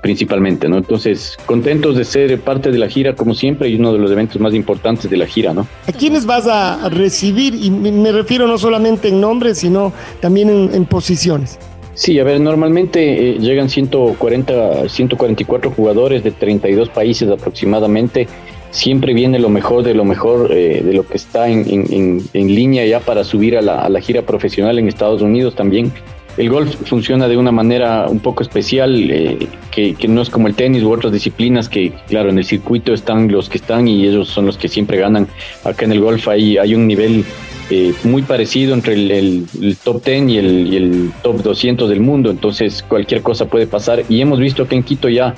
principalmente, 0.00 0.68
¿no? 0.68 0.76
Entonces, 0.76 1.36
contentos 1.46 1.96
de 1.96 2.04
ser 2.04 2.40
parte 2.40 2.70
de 2.70 2.78
la 2.78 2.88
gira 2.88 3.14
como 3.14 3.34
siempre 3.34 3.68
y 3.68 3.76
uno 3.76 3.92
de 3.92 3.98
los 3.98 4.10
eventos 4.10 4.40
más 4.40 4.54
importantes 4.54 5.10
de 5.10 5.16
la 5.16 5.26
gira, 5.26 5.52
¿no? 5.54 5.66
¿A 5.86 5.92
quiénes 5.92 6.26
vas 6.26 6.46
a 6.46 6.88
recibir? 6.88 7.54
Y 7.54 7.70
me 7.70 8.12
refiero 8.12 8.46
no 8.46 8.58
solamente 8.58 9.08
en 9.08 9.20
nombres, 9.20 9.58
sino 9.58 9.92
también 10.20 10.48
en 10.72 10.84
posiciones. 10.86 11.58
Sí, 11.98 12.16
a 12.20 12.22
ver, 12.22 12.40
normalmente 12.40 13.30
eh, 13.30 13.38
llegan 13.40 13.68
140, 13.68 14.88
144 14.88 15.72
jugadores 15.72 16.22
de 16.22 16.30
32 16.30 16.90
países 16.90 17.28
aproximadamente. 17.28 18.28
Siempre 18.70 19.12
viene 19.14 19.40
lo 19.40 19.48
mejor 19.48 19.82
de 19.82 19.94
lo 19.94 20.04
mejor 20.04 20.52
eh, 20.52 20.80
de 20.84 20.92
lo 20.92 21.04
que 21.04 21.16
está 21.16 21.48
en, 21.48 21.68
en, 21.68 22.22
en, 22.32 22.54
línea 22.54 22.86
ya 22.86 23.00
para 23.00 23.24
subir 23.24 23.58
a 23.58 23.62
la, 23.62 23.82
a 23.82 23.88
la, 23.88 24.00
gira 24.00 24.22
profesional 24.22 24.78
en 24.78 24.86
Estados 24.86 25.22
Unidos 25.22 25.56
también. 25.56 25.90
El 26.38 26.50
golf 26.50 26.74
funciona 26.86 27.26
de 27.26 27.36
una 27.36 27.50
manera 27.50 28.06
un 28.08 28.20
poco 28.20 28.44
especial, 28.44 29.10
eh, 29.10 29.48
que, 29.72 29.94
que, 29.94 30.06
no 30.06 30.22
es 30.22 30.30
como 30.30 30.46
el 30.46 30.54
tenis 30.54 30.84
u 30.84 30.92
otras 30.92 31.12
disciplinas 31.12 31.68
que, 31.68 31.92
claro, 32.06 32.30
en 32.30 32.38
el 32.38 32.44
circuito 32.44 32.94
están 32.94 33.30
los 33.30 33.48
que 33.48 33.58
están 33.58 33.88
y 33.88 34.06
ellos 34.06 34.28
son 34.28 34.46
los 34.46 34.56
que 34.56 34.68
siempre 34.68 34.98
ganan. 34.98 35.26
Acá 35.64 35.84
en 35.84 35.92
el 35.92 36.00
golf 36.00 36.28
hay, 36.28 36.56
hay 36.56 36.76
un 36.76 36.86
nivel 36.86 37.24
eh, 37.70 37.92
muy 38.04 38.22
parecido 38.22 38.72
entre 38.72 38.94
el, 38.94 39.46
top 39.84 40.02
10 40.02 40.28
y 40.30 40.38
el, 40.38 41.12
top 41.22 41.42
200 41.42 41.90
del 41.90 42.00
mundo, 42.00 42.30
entonces 42.30 42.82
cualquier 42.82 43.20
cosa 43.20 43.46
puede 43.46 43.66
pasar. 43.66 44.04
Y 44.08 44.20
hemos 44.22 44.38
visto 44.38 44.66
que 44.66 44.74
en 44.74 44.84
Quito 44.84 45.08
ya 45.10 45.34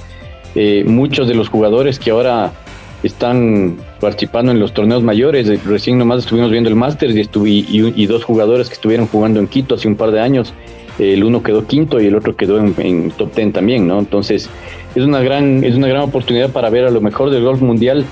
eh, 0.55 0.85
muchos 0.87 1.27
de 1.27 1.35
los 1.35 1.49
jugadores 1.49 1.99
que 1.99 2.11
ahora 2.11 2.53
están 3.03 3.79
participando 4.01 4.53
en 4.53 4.61
los 4.61 4.75
torneos 4.75 5.03
mayores, 5.03 5.65
recién 5.65 5.99
nomás 5.99 6.21
estuvimos 6.21 6.51
viendo 6.51 6.69
el 6.69 6.77
Masters 6.77 7.17
y, 7.17 7.21
estuve, 7.21 7.51
y, 7.51 8.07
dos 8.07 8.23
jugadores 8.23 8.69
que 8.69 8.75
estuvieron 8.75 9.07
jugando 9.09 9.41
en 9.41 9.49
Quito 9.49 9.75
hace 9.75 9.89
un 9.89 9.97
par 9.97 10.13
de 10.13 10.21
años, 10.21 10.53
el 11.01 11.25
uno 11.25 11.43
quedó 11.43 11.67
quinto 11.67 12.01
y 12.01 12.07
el 12.07 12.15
otro 12.15 12.37
quedó 12.37 12.59
en, 12.59 13.11
top 13.11 13.35
10 13.35 13.53
también, 13.53 13.89
¿no? 13.89 13.99
Entonces 13.99 14.49
es 14.95 15.03
una 15.03 15.21
gran, 15.21 15.65
es 15.65 15.75
una 15.75 15.89
gran 15.89 16.03
oportunidad 16.03 16.51
para 16.51 16.71
ver 16.71 16.85
a 16.85 16.91
lo 16.91 17.01
mejor 17.01 17.31
del 17.31 17.43
golf 17.43 17.61
mundial 17.63 18.05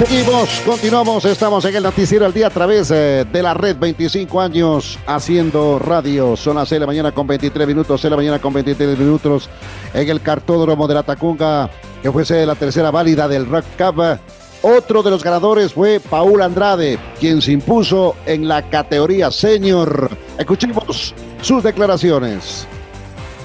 Seguimos, 0.00 0.62
continuamos, 0.64 1.26
estamos 1.26 1.62
en 1.66 1.76
el 1.76 1.82
noticiero 1.82 2.24
al 2.24 2.32
día 2.32 2.46
a 2.46 2.50
través 2.50 2.90
eh, 2.90 3.26
de 3.30 3.42
la 3.42 3.52
red 3.52 3.76
25 3.76 4.40
años 4.40 4.98
haciendo 5.06 5.78
radio. 5.78 6.38
Son 6.38 6.56
las 6.56 6.70
6 6.70 6.76
de 6.76 6.80
la 6.80 6.86
mañana 6.86 7.12
con 7.12 7.26
23 7.26 7.68
minutos, 7.68 8.00
6 8.00 8.04
de 8.04 8.10
la 8.10 8.16
mañana 8.16 8.38
con 8.38 8.54
23 8.54 8.98
minutos 8.98 9.50
en 9.92 10.08
el 10.08 10.22
cartódromo 10.22 10.88
de 10.88 10.94
la 10.94 11.02
Tacunga, 11.02 11.68
que 12.02 12.10
fuese 12.10 12.46
la 12.46 12.54
tercera 12.54 12.90
válida 12.90 13.28
del 13.28 13.44
Rock 13.44 13.66
Cup. 13.76 14.18
Otro 14.62 15.02
de 15.02 15.10
los 15.10 15.24
ganadores 15.24 15.72
fue 15.72 16.00
Paul 16.00 16.42
Andrade, 16.42 16.98
quien 17.18 17.40
se 17.40 17.52
impuso 17.52 18.16
en 18.26 18.46
la 18.46 18.68
categoría 18.68 19.30
senior. 19.30 20.10
Escuchemos 20.38 21.14
sus 21.40 21.62
declaraciones. 21.62 22.66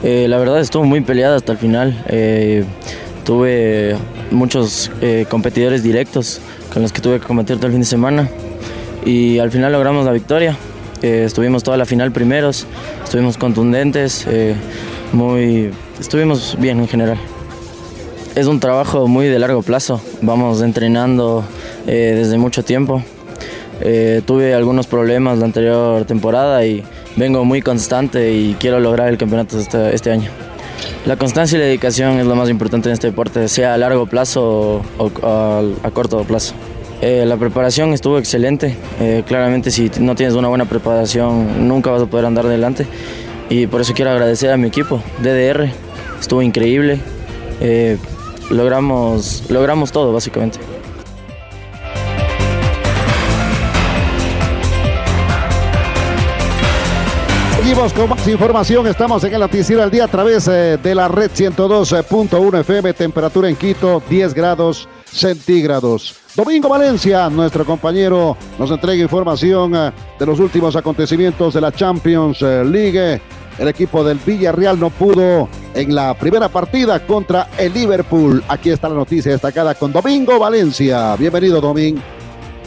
Eh, 0.03 0.27
la 0.27 0.37
verdad 0.37 0.59
estuvo 0.59 0.83
muy 0.83 0.99
peleada 0.99 1.37
hasta 1.37 1.53
el 1.53 1.57
final. 1.57 2.03
Eh, 2.07 2.65
tuve 3.23 3.95
muchos 4.29 4.91
eh, 5.01 5.25
competidores 5.29 5.83
directos 5.83 6.41
con 6.73 6.81
los 6.81 6.91
que 6.91 7.01
tuve 7.01 7.21
que 7.21 7.25
competir 7.25 7.55
todo 7.57 7.67
el 7.67 7.71
fin 7.71 7.81
de 7.81 7.87
semana 7.87 8.29
y 9.05 9.39
al 9.39 9.51
final 9.51 9.71
logramos 9.71 10.05
la 10.05 10.11
victoria. 10.11 10.57
Estuvimos 11.01 11.61
toda 11.61 11.77
la 11.77 11.85
final 11.85 12.11
primeros, 12.11 12.65
estuvimos 13.03 13.37
contundentes, 13.37 14.25
muy, 15.13 15.69
estuvimos 15.99 16.57
bien 16.59 16.79
en 16.79 16.87
general. 16.87 17.19
Es 18.35 18.47
un 18.47 18.59
trabajo 18.59 19.07
muy 19.07 19.27
de 19.27 19.39
largo 19.39 19.61
plazo, 19.61 20.01
vamos 20.21 20.61
entrenando 20.61 21.45
desde 21.85 22.37
mucho 22.37 22.63
tiempo. 22.63 23.01
tuve 24.25 24.53
algunos 24.53 24.87
problemas 24.87 25.39
la 25.39 25.45
anterior 25.45 26.03
temporada 26.05 26.65
y 26.65 26.83
vengo 27.15 27.45
muy 27.45 27.61
constante 27.61 28.33
y 28.33 28.55
quiero 28.59 28.79
lograr 28.79 29.07
el 29.07 29.17
campeonato 29.17 29.57
este, 29.57 29.95
este 29.95 30.11
año. 30.11 30.29
La 31.05 31.17
constancia 31.17 31.55
y 31.55 31.59
la 31.59 31.65
dedicación 31.65 32.19
es 32.19 32.25
lo 32.25 32.35
más 32.35 32.49
importante 32.49 32.89
en 32.89 32.93
este 32.93 33.07
deporte, 33.07 33.47
sea 33.47 33.75
a 33.75 33.77
largo 33.77 34.07
plazo 34.07 34.81
o, 34.97 35.11
a, 35.83 35.91
corto 35.91 36.23
plazo. 36.23 36.55
Eh, 37.01 37.25
la 37.27 37.37
preparación 37.37 37.93
estuvo 37.93 38.17
excelente. 38.17 38.75
Eh, 38.99 39.23
claramente 39.27 39.69
si 39.69 39.91
no 39.99 40.15
tienes 40.15 40.35
una 40.35 40.47
buena 40.47 40.65
preparación 40.65 41.67
nunca 41.67 41.91
vas 41.91 42.01
a 42.01 42.05
poder 42.07 42.25
andar 42.25 42.47
adelante. 42.47 42.87
Y 43.49 43.67
por 43.67 43.81
eso 43.81 43.93
quiero 43.93 44.11
agradecer 44.11 44.49
a 44.49 44.57
mi 44.57 44.67
equipo, 44.67 45.01
DDR. 45.21 45.69
Estuvo 46.19 46.41
increíble. 46.41 46.99
Eh, 47.61 47.97
logramos, 48.49 49.43
logramos 49.49 49.91
todo 49.91 50.13
básicamente. 50.13 50.59
Seguimos 57.57 57.93
con 57.93 58.09
más 58.09 58.27
información. 58.27 58.85
Estamos 58.85 59.23
en 59.23 59.33
el 59.33 59.39
noticiero 59.39 59.81
al 59.81 59.89
día 59.89 60.03
a 60.05 60.07
través 60.07 60.47
eh, 60.47 60.77
de 60.81 60.93
la 60.93 61.07
red 61.07 61.31
102.1 61.31 62.59
FM. 62.59 62.93
Temperatura 62.93 63.49
en 63.49 63.55
Quito 63.55 64.03
10 64.07 64.35
grados 64.35 64.87
centígrados. 65.05 66.15
Domingo 66.35 66.69
Valencia, 66.69 67.27
nuestro 67.29 67.65
compañero, 67.65 68.37
nos 68.59 68.69
entrega 68.69 69.01
información 69.01 69.73
eh, 69.75 69.91
de 70.19 70.25
los 70.27 70.39
últimos 70.39 70.75
acontecimientos 70.75 71.55
de 71.55 71.61
la 71.61 71.71
Champions 71.71 72.39
eh, 72.43 72.63
League. 72.63 73.21
El 73.57 73.67
equipo 73.69 74.03
del 74.03 74.19
Villarreal 74.25 74.79
no 74.79 74.89
pudo 74.89 75.47
en 75.73 75.95
la 75.95 76.13
primera 76.13 76.49
partida 76.49 76.99
contra 77.05 77.47
el 77.57 77.73
Liverpool. 77.73 78.43
Aquí 78.47 78.69
está 78.69 78.89
la 78.89 78.95
noticia 78.95 79.31
destacada 79.31 79.75
con 79.75 79.91
Domingo 79.93 80.37
Valencia. 80.39 81.15
Bienvenido, 81.15 81.61
Domingo. 81.61 82.01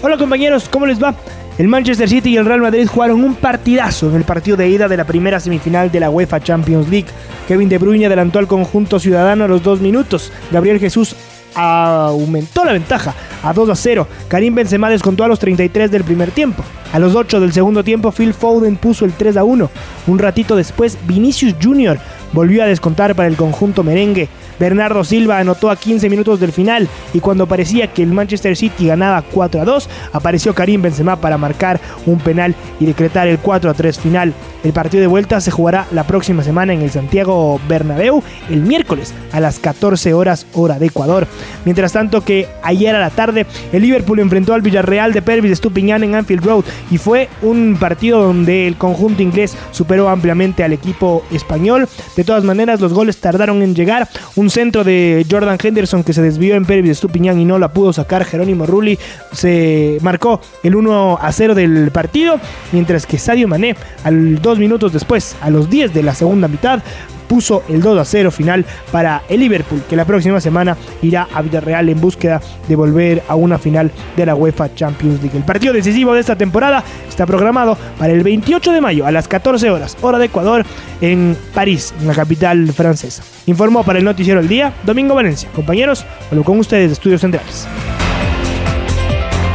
Hola 0.02 0.16
compañeros, 0.16 0.68
¿cómo 0.70 0.86
les 0.86 1.02
va? 1.02 1.14
El 1.58 1.66
Manchester 1.66 2.08
City 2.08 2.30
y 2.30 2.36
el 2.36 2.46
Real 2.46 2.60
Madrid 2.60 2.86
jugaron 2.86 3.24
un 3.24 3.34
partidazo 3.34 4.08
en 4.08 4.14
el 4.14 4.22
partido 4.22 4.56
de 4.56 4.68
ida 4.68 4.86
de 4.86 4.96
la 4.96 5.04
primera 5.04 5.40
semifinal 5.40 5.90
de 5.90 5.98
la 5.98 6.08
UEFA 6.08 6.40
Champions 6.40 6.88
League. 6.88 7.08
Kevin 7.48 7.68
De 7.68 7.78
Bruyne 7.78 8.06
adelantó 8.06 8.38
al 8.38 8.46
conjunto 8.46 9.00
ciudadano 9.00 9.44
a 9.44 9.48
los 9.48 9.64
dos 9.64 9.80
minutos. 9.80 10.32
Gabriel 10.52 10.78
Jesús 10.78 11.16
aumentó 11.58 12.64
la 12.64 12.72
ventaja 12.72 13.14
a 13.42 13.52
2 13.52 13.70
a 13.70 13.74
0. 13.74 14.06
Karim 14.28 14.54
Benzema 14.54 14.88
descontó 14.90 15.24
a 15.24 15.28
los 15.28 15.38
33 15.38 15.90
del 15.90 16.04
primer 16.04 16.30
tiempo. 16.30 16.62
A 16.92 16.98
los 16.98 17.14
8 17.14 17.40
del 17.40 17.52
segundo 17.52 17.84
tiempo, 17.84 18.12
Phil 18.12 18.32
Foden 18.32 18.76
puso 18.76 19.04
el 19.04 19.12
3 19.12 19.36
a 19.36 19.44
1. 19.44 19.70
Un 20.06 20.18
ratito 20.18 20.56
después, 20.56 20.96
Vinicius 21.06 21.54
Jr. 21.62 21.98
volvió 22.32 22.62
a 22.62 22.66
descontar 22.66 23.14
para 23.14 23.28
el 23.28 23.36
conjunto 23.36 23.82
merengue. 23.82 24.28
Bernardo 24.58 25.04
Silva 25.04 25.38
anotó 25.38 25.70
a 25.70 25.76
15 25.76 26.08
minutos 26.10 26.40
del 26.40 26.52
final 26.52 26.88
y 27.14 27.20
cuando 27.20 27.46
parecía 27.46 27.92
que 27.92 28.02
el 28.02 28.12
Manchester 28.12 28.56
City 28.56 28.88
ganaba 28.88 29.22
4 29.22 29.60
a 29.60 29.64
2, 29.64 29.88
apareció 30.12 30.54
Karim 30.54 30.82
Benzema 30.82 31.16
para 31.16 31.38
marcar 31.38 31.80
un 32.06 32.18
penal 32.18 32.54
y 32.80 32.86
decretar 32.86 33.28
el 33.28 33.38
4 33.38 33.70
a 33.70 33.74
3 33.74 33.98
final. 33.98 34.34
El 34.64 34.72
partido 34.72 35.00
de 35.00 35.06
vuelta 35.06 35.40
se 35.40 35.52
jugará 35.52 35.86
la 35.92 36.04
próxima 36.04 36.42
semana 36.42 36.72
en 36.72 36.82
el 36.82 36.90
Santiago 36.90 37.60
Bernabéu 37.68 38.22
el 38.50 38.62
miércoles 38.62 39.14
a 39.32 39.40
las 39.40 39.60
14 39.60 40.14
horas 40.14 40.46
hora 40.54 40.78
de 40.78 40.86
Ecuador. 40.86 41.28
Mientras 41.64 41.92
tanto 41.92 42.24
que 42.24 42.48
ayer 42.62 42.94
a 42.94 43.00
la 43.00 43.10
tarde 43.10 43.46
el 43.72 43.82
Liverpool 43.82 44.18
enfrentó 44.18 44.54
al 44.54 44.62
Villarreal 44.62 45.12
de 45.12 45.22
Pervis 45.22 45.52
Estupiñán 45.52 46.02
en 46.02 46.14
Anfield 46.14 46.44
Road 46.44 46.64
y 46.90 46.98
fue 46.98 47.28
un 47.42 47.76
partido 47.78 48.22
donde 48.22 48.66
el 48.66 48.76
conjunto 48.76 49.22
inglés 49.22 49.56
superó 49.70 50.08
ampliamente 50.08 50.64
al 50.64 50.72
equipo 50.72 51.24
español. 51.30 51.88
De 52.18 52.24
todas 52.24 52.42
maneras 52.42 52.80
los 52.80 52.92
goles 52.92 53.18
tardaron 53.18 53.62
en 53.62 53.76
llegar. 53.76 54.08
Un 54.34 54.50
centro 54.50 54.82
de 54.82 55.24
Jordan 55.30 55.56
Henderson 55.62 56.02
que 56.02 56.12
se 56.12 56.20
desvió 56.20 56.56
en 56.56 56.64
Pervis 56.64 56.90
Estupiñán 56.90 57.38
y 57.38 57.44
no 57.44 57.60
la 57.60 57.72
pudo 57.72 57.92
sacar 57.92 58.24
Jerónimo 58.24 58.66
Rulli 58.66 58.98
se 59.30 59.98
marcó 60.02 60.40
el 60.64 60.74
1 60.74 61.20
a 61.22 61.30
0 61.30 61.54
del 61.54 61.92
partido, 61.92 62.40
mientras 62.72 63.06
que 63.06 63.18
Sadio 63.18 63.46
Mané 63.46 63.76
al 64.02 64.42
dos 64.42 64.58
minutos 64.58 64.92
después, 64.92 65.36
a 65.40 65.48
los 65.48 65.70
10 65.70 65.94
de 65.94 66.02
la 66.02 66.12
segunda 66.12 66.48
mitad, 66.48 66.82
puso 67.28 67.62
el 67.68 67.80
2 67.80 67.98
a 68.00 68.04
0 68.04 68.30
final 68.30 68.64
para 68.90 69.22
el 69.28 69.40
Liverpool, 69.40 69.82
que 69.88 69.96
la 69.96 70.04
próxima 70.04 70.40
semana 70.40 70.76
irá 71.02 71.28
a 71.32 71.42
Villarreal 71.42 71.88
en 71.88 72.00
búsqueda 72.00 72.40
de 72.66 72.76
volver 72.76 73.22
a 73.28 73.34
una 73.34 73.58
final 73.58 73.90
de 74.16 74.26
la 74.26 74.34
UEFA 74.34 74.74
Champions 74.74 75.22
League. 75.22 75.36
El 75.36 75.44
partido 75.44 75.72
decisivo 75.72 76.14
de 76.14 76.20
esta 76.20 76.36
temporada 76.36 76.82
está 77.08 77.26
programado 77.26 77.76
para 77.98 78.12
el 78.12 78.22
28 78.22 78.72
de 78.72 78.80
mayo 78.80 79.06
a 79.06 79.12
las 79.12 79.28
14 79.28 79.70
horas, 79.70 79.96
hora 80.00 80.18
de 80.18 80.26
Ecuador, 80.26 80.64
en 81.00 81.36
París, 81.54 81.94
en 82.00 82.06
la 82.06 82.14
capital 82.14 82.72
francesa. 82.72 83.22
Informó 83.46 83.84
para 83.84 83.98
el 83.98 84.04
Noticiero 84.04 84.40
El 84.40 84.48
Día, 84.48 84.72
Domingo 84.84 85.14
Valencia. 85.14 85.48
Compañeros, 85.54 86.04
vuelvo 86.30 86.44
con 86.44 86.58
ustedes 86.58 86.88
de 86.88 86.92
Estudios 86.94 87.20
Centrales. 87.20 87.66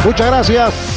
Muchas 0.05 0.27
gracias. 0.27 0.92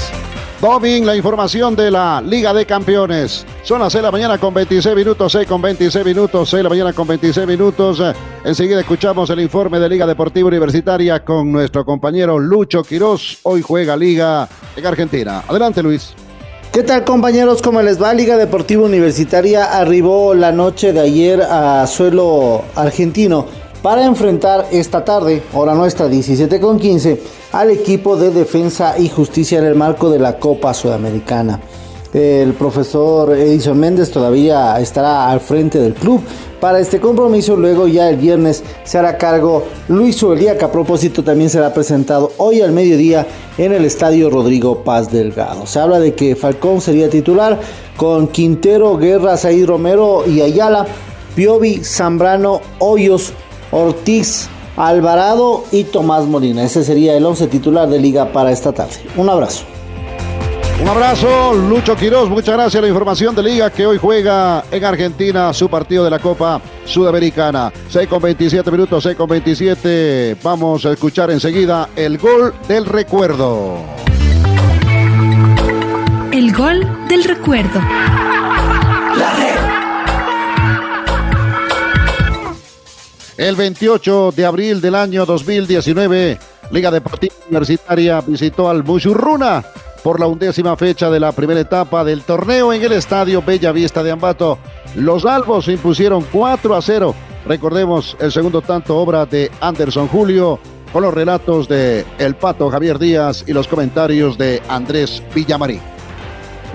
Domin, 0.61 1.05
la 1.05 1.15
información 1.15 1.77
de 1.77 1.91
la 1.91 2.23
Liga 2.25 2.55
de 2.55 2.65
Campeones. 2.65 3.45
Son 3.63 3.79
las 3.79 3.93
6 3.93 4.01
de 4.01 4.07
la 4.07 4.11
mañana 4.11 4.39
con 4.39 4.55
26 4.55 4.97
minutos, 4.97 5.33
6 5.33 5.47
con 5.47 5.61
26 5.61 6.05
minutos, 6.05 6.49
6 6.49 6.59
de 6.59 6.63
la 6.63 6.69
mañana 6.71 6.93
con 6.95 7.07
26 7.07 7.47
minutos. 7.47 8.03
Enseguida 8.43 8.81
escuchamos 8.81 9.29
el 9.29 9.41
informe 9.41 9.79
de 9.79 9.89
Liga 9.89 10.07
Deportiva 10.07 10.49
Universitaria 10.49 11.23
con 11.23 11.53
nuestro 11.53 11.85
compañero 11.85 12.39
Lucho 12.39 12.83
Quirós. 12.83 13.39
Hoy 13.43 13.61
juega 13.61 13.97
Liga 13.99 14.49
en 14.75 14.87
Argentina. 14.87 15.43
Adelante, 15.47 15.83
Luis. 15.83 16.15
¿Qué 16.73 16.83
tal 16.83 17.05
compañeros? 17.05 17.61
¿Cómo 17.61 17.83
les 17.83 18.03
va? 18.03 18.15
Liga 18.15 18.39
Deportiva 18.39 18.83
Universitaria 18.83 19.65
arribó 19.65 20.35
la 20.35 20.53
noche 20.53 20.95
de 20.95 21.01
ayer 21.01 21.43
a 21.43 21.87
suelo 21.87 22.65
argentino 22.75 23.47
para 23.83 24.05
enfrentar 24.05 24.67
esta 24.73 25.05
tarde, 25.05 25.43
hora 25.53 25.75
nuestra 25.75 26.09
17 26.09 26.61
con 26.61 26.79
15, 26.79 27.21
al 27.53 27.71
equipo 27.71 28.17
de 28.17 28.31
defensa 28.31 28.99
y 28.99 29.09
justicia 29.09 29.59
en 29.59 29.65
el 29.65 29.75
marco 29.75 30.11
de 30.11 30.19
la 30.19 30.39
Copa 30.39 30.75
Sudamericana. 30.75 31.61
El 32.13 32.55
profesor 32.55 33.37
Edison 33.37 33.79
Méndez 33.79 34.11
todavía 34.11 34.81
estará 34.81 35.29
al 35.29 35.41
frente 35.41 35.79
del 35.79 35.93
club 35.93 36.23
para 36.61 36.81
este 36.81 36.99
compromiso. 36.99 37.57
Luego 37.57 37.89
ya 37.89 38.09
el 38.09 38.17
viernes 38.17 38.63
se 38.85 38.97
hará 38.97 39.19
cargo 39.19 39.65
Luis 39.89 40.23
Uelía, 40.23 40.57
que 40.57 40.65
a 40.65 40.73
propósito 40.73 41.23
también 41.23 41.51
será 41.51 41.75
presentado 41.75 42.33
hoy 42.39 42.63
al 42.63 42.73
mediodía 42.73 43.27
en 43.59 43.73
el 43.73 43.85
estadio 43.85 44.31
Rodrigo 44.31 44.83
Paz 44.83 45.13
Delgado. 45.13 45.67
Se 45.67 45.79
habla 45.79 46.01
de 46.01 46.15
que 46.15 46.37
Falcón 46.37 46.81
sería 46.81 47.11
titular 47.11 47.61
con 47.97 48.29
Quintero, 48.29 48.97
Guerra, 48.97 49.37
Said 49.37 49.67
Romero 49.67 50.25
y 50.27 50.41
Ayala, 50.41 50.87
Piovi, 51.35 51.85
Zambrano, 51.85 52.63
Hoyos, 52.79 53.35
Ortiz, 53.71 54.49
Alvarado 54.77 55.65
y 55.73 55.85
Tomás 55.85 56.25
Molina. 56.25 56.63
Ese 56.63 56.85
sería 56.85 57.17
el 57.17 57.25
11 57.25 57.47
titular 57.49 57.89
de 57.89 57.99
liga 57.99 58.33
para 58.33 58.51
esta 58.51 58.73
tarde. 58.73 58.97
Un 59.17 59.29
abrazo. 59.29 59.65
Un 60.81 60.89
abrazo, 60.89 61.55
Lucho 61.55 61.97
Quiroz. 61.97 62.29
Muchas 62.29 62.55
gracias. 62.55 62.83
La 62.83 62.89
información 62.89 63.35
de 63.35 63.43
Liga 63.43 63.71
que 63.71 63.87
hoy 63.87 63.97
juega 63.97 64.63
en 64.71 64.85
Argentina 64.85 65.53
su 65.55 65.71
partido 65.71 66.05
de 66.05 66.11
la 66.11 66.19
Copa 66.19 66.61
Sudamericana. 66.85 67.73
6 67.89 68.07
con 68.07 68.21
27 68.21 68.71
minutos, 68.71 69.03
6 69.03 69.17
con 69.17 69.29
27. 69.29 70.37
Vamos 70.43 70.85
a 70.85 70.93
escuchar 70.93 71.31
enseguida 71.31 71.89
el 71.97 72.19
gol 72.19 72.53
del 72.69 72.85
recuerdo. 72.85 73.79
El 76.31 76.53
gol 76.53 76.87
del 77.09 77.25
recuerdo. 77.25 77.81
El 83.37 83.55
28 83.55 84.33
de 84.35 84.47
abril 84.47 84.81
del 84.81 84.95
año 84.95 85.27
2019, 85.27 86.39
Liga 86.71 86.91
Deportiva 86.91 87.35
Universitaria 87.49 88.23
visitó 88.23 88.71
al 88.71 88.83
Mushurruna 88.83 89.63
por 90.03 90.19
la 90.19 90.27
undécima 90.27 90.75
fecha 90.75 91.11
de 91.11 91.21
la 91.21 91.33
primera 91.33 91.61
etapa 91.61 92.03
del 92.03 92.23
torneo 92.23 92.73
en 92.73 92.83
el 92.83 92.93
estadio 92.93 93.43
Bella 93.43 93.73
Vista 93.73 94.03
de 94.03 94.11
Ambato. 94.11 94.59
Los 94.95 95.27
albos 95.27 95.67
se 95.67 95.73
impusieron 95.73 96.25
4 96.33 96.75
a 96.75 96.81
0. 96.81 97.15
Recordemos 97.47 98.17
el 98.21 98.33
segundo 98.33 98.63
tanto 98.63 98.97
obra 98.97 99.27
de 99.27 99.51
Anderson 99.61 100.09
Julio 100.09 100.59
con 100.91 101.03
los 101.03 101.13
relatos 101.13 101.69
de 101.69 102.07
El 102.19 102.37
Pato 102.37 102.71
Javier 102.71 102.99
Díaz 102.99 103.45
y 103.47 103.53
los 103.53 103.69
comentarios 103.69 104.39
de 104.39 104.63
Andrés 104.67 105.23
Villamarín. 105.35 105.96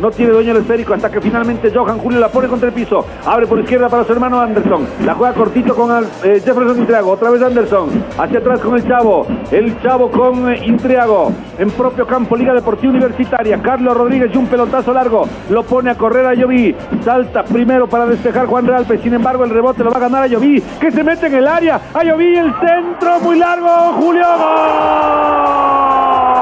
No 0.02 0.10
tiene 0.10 0.32
dueño 0.32 0.52
el 0.52 0.58
esférico 0.58 0.96
hasta 0.96 1.12
que 1.12 1.22
finalmente 1.22 1.72
Johan 1.72 2.00
Julio 2.00 2.20
la 2.20 2.30
pone 2.30 2.48
contra 2.48 2.70
el 2.70 2.74
piso. 2.74 3.06
Abre 3.24 3.46
por 3.46 3.60
izquierda 3.60 3.88
para 3.88 4.04
su 4.04 4.12
hermano 4.12 4.42
Anderson. 4.42 4.88
La 5.06 5.14
juega 5.14 5.36
cortito 5.36 5.76
con 5.76 5.92
eh, 6.24 6.42
Jefferson 6.44 6.80
Intriago. 6.80 7.12
Otra 7.12 7.30
vez 7.30 7.44
Anderson. 7.44 7.90
Hacia 8.18 8.40
atrás 8.40 8.62
con 8.62 8.76
el 8.76 8.88
Chavo. 8.88 9.28
El 9.52 9.80
Chavo 9.82 10.10
con 10.10 10.52
eh, 10.52 10.60
Intriago. 10.66 11.32
En 11.60 11.70
propio 11.70 12.08
campo, 12.08 12.36
Liga 12.36 12.56
Deportiva 12.56 12.94
Universitaria. 12.94 13.62
Carlos 13.62 13.96
Rodríguez 13.96 14.32
y 14.34 14.38
un 14.38 14.48
pelotazo 14.48 14.92
largo. 14.92 15.28
Lo 15.52 15.62
pone 15.62 15.92
a 15.92 15.96
correr 15.96 16.26
a 16.26 16.34
Lloví. 16.34 16.76
Salta 17.04 17.44
primero 17.44 17.88
para 17.88 18.08
despejar 18.08 18.48
Juan 18.48 18.66
Realpe. 18.66 18.98
Sin 18.98 19.14
embargo, 19.14 19.44
el 19.44 19.52
rebote 19.52 19.84
lo 19.84 19.92
va 19.92 19.98
a 19.98 20.02
ganar 20.02 20.24
a 20.24 20.28
Lloví. 20.28 20.64
Que 20.80 20.90
se 20.90 21.04
mete 21.04 21.28
en 21.28 21.36
el 21.36 21.48
área. 21.48 21.80
A 21.94 22.04
Lloví 22.04 22.36
el 22.36 22.52
centro 22.60 23.20
muy 23.20 23.38
largo. 23.38 23.70
Julio. 24.00 24.26
¡Gol! 24.26 26.41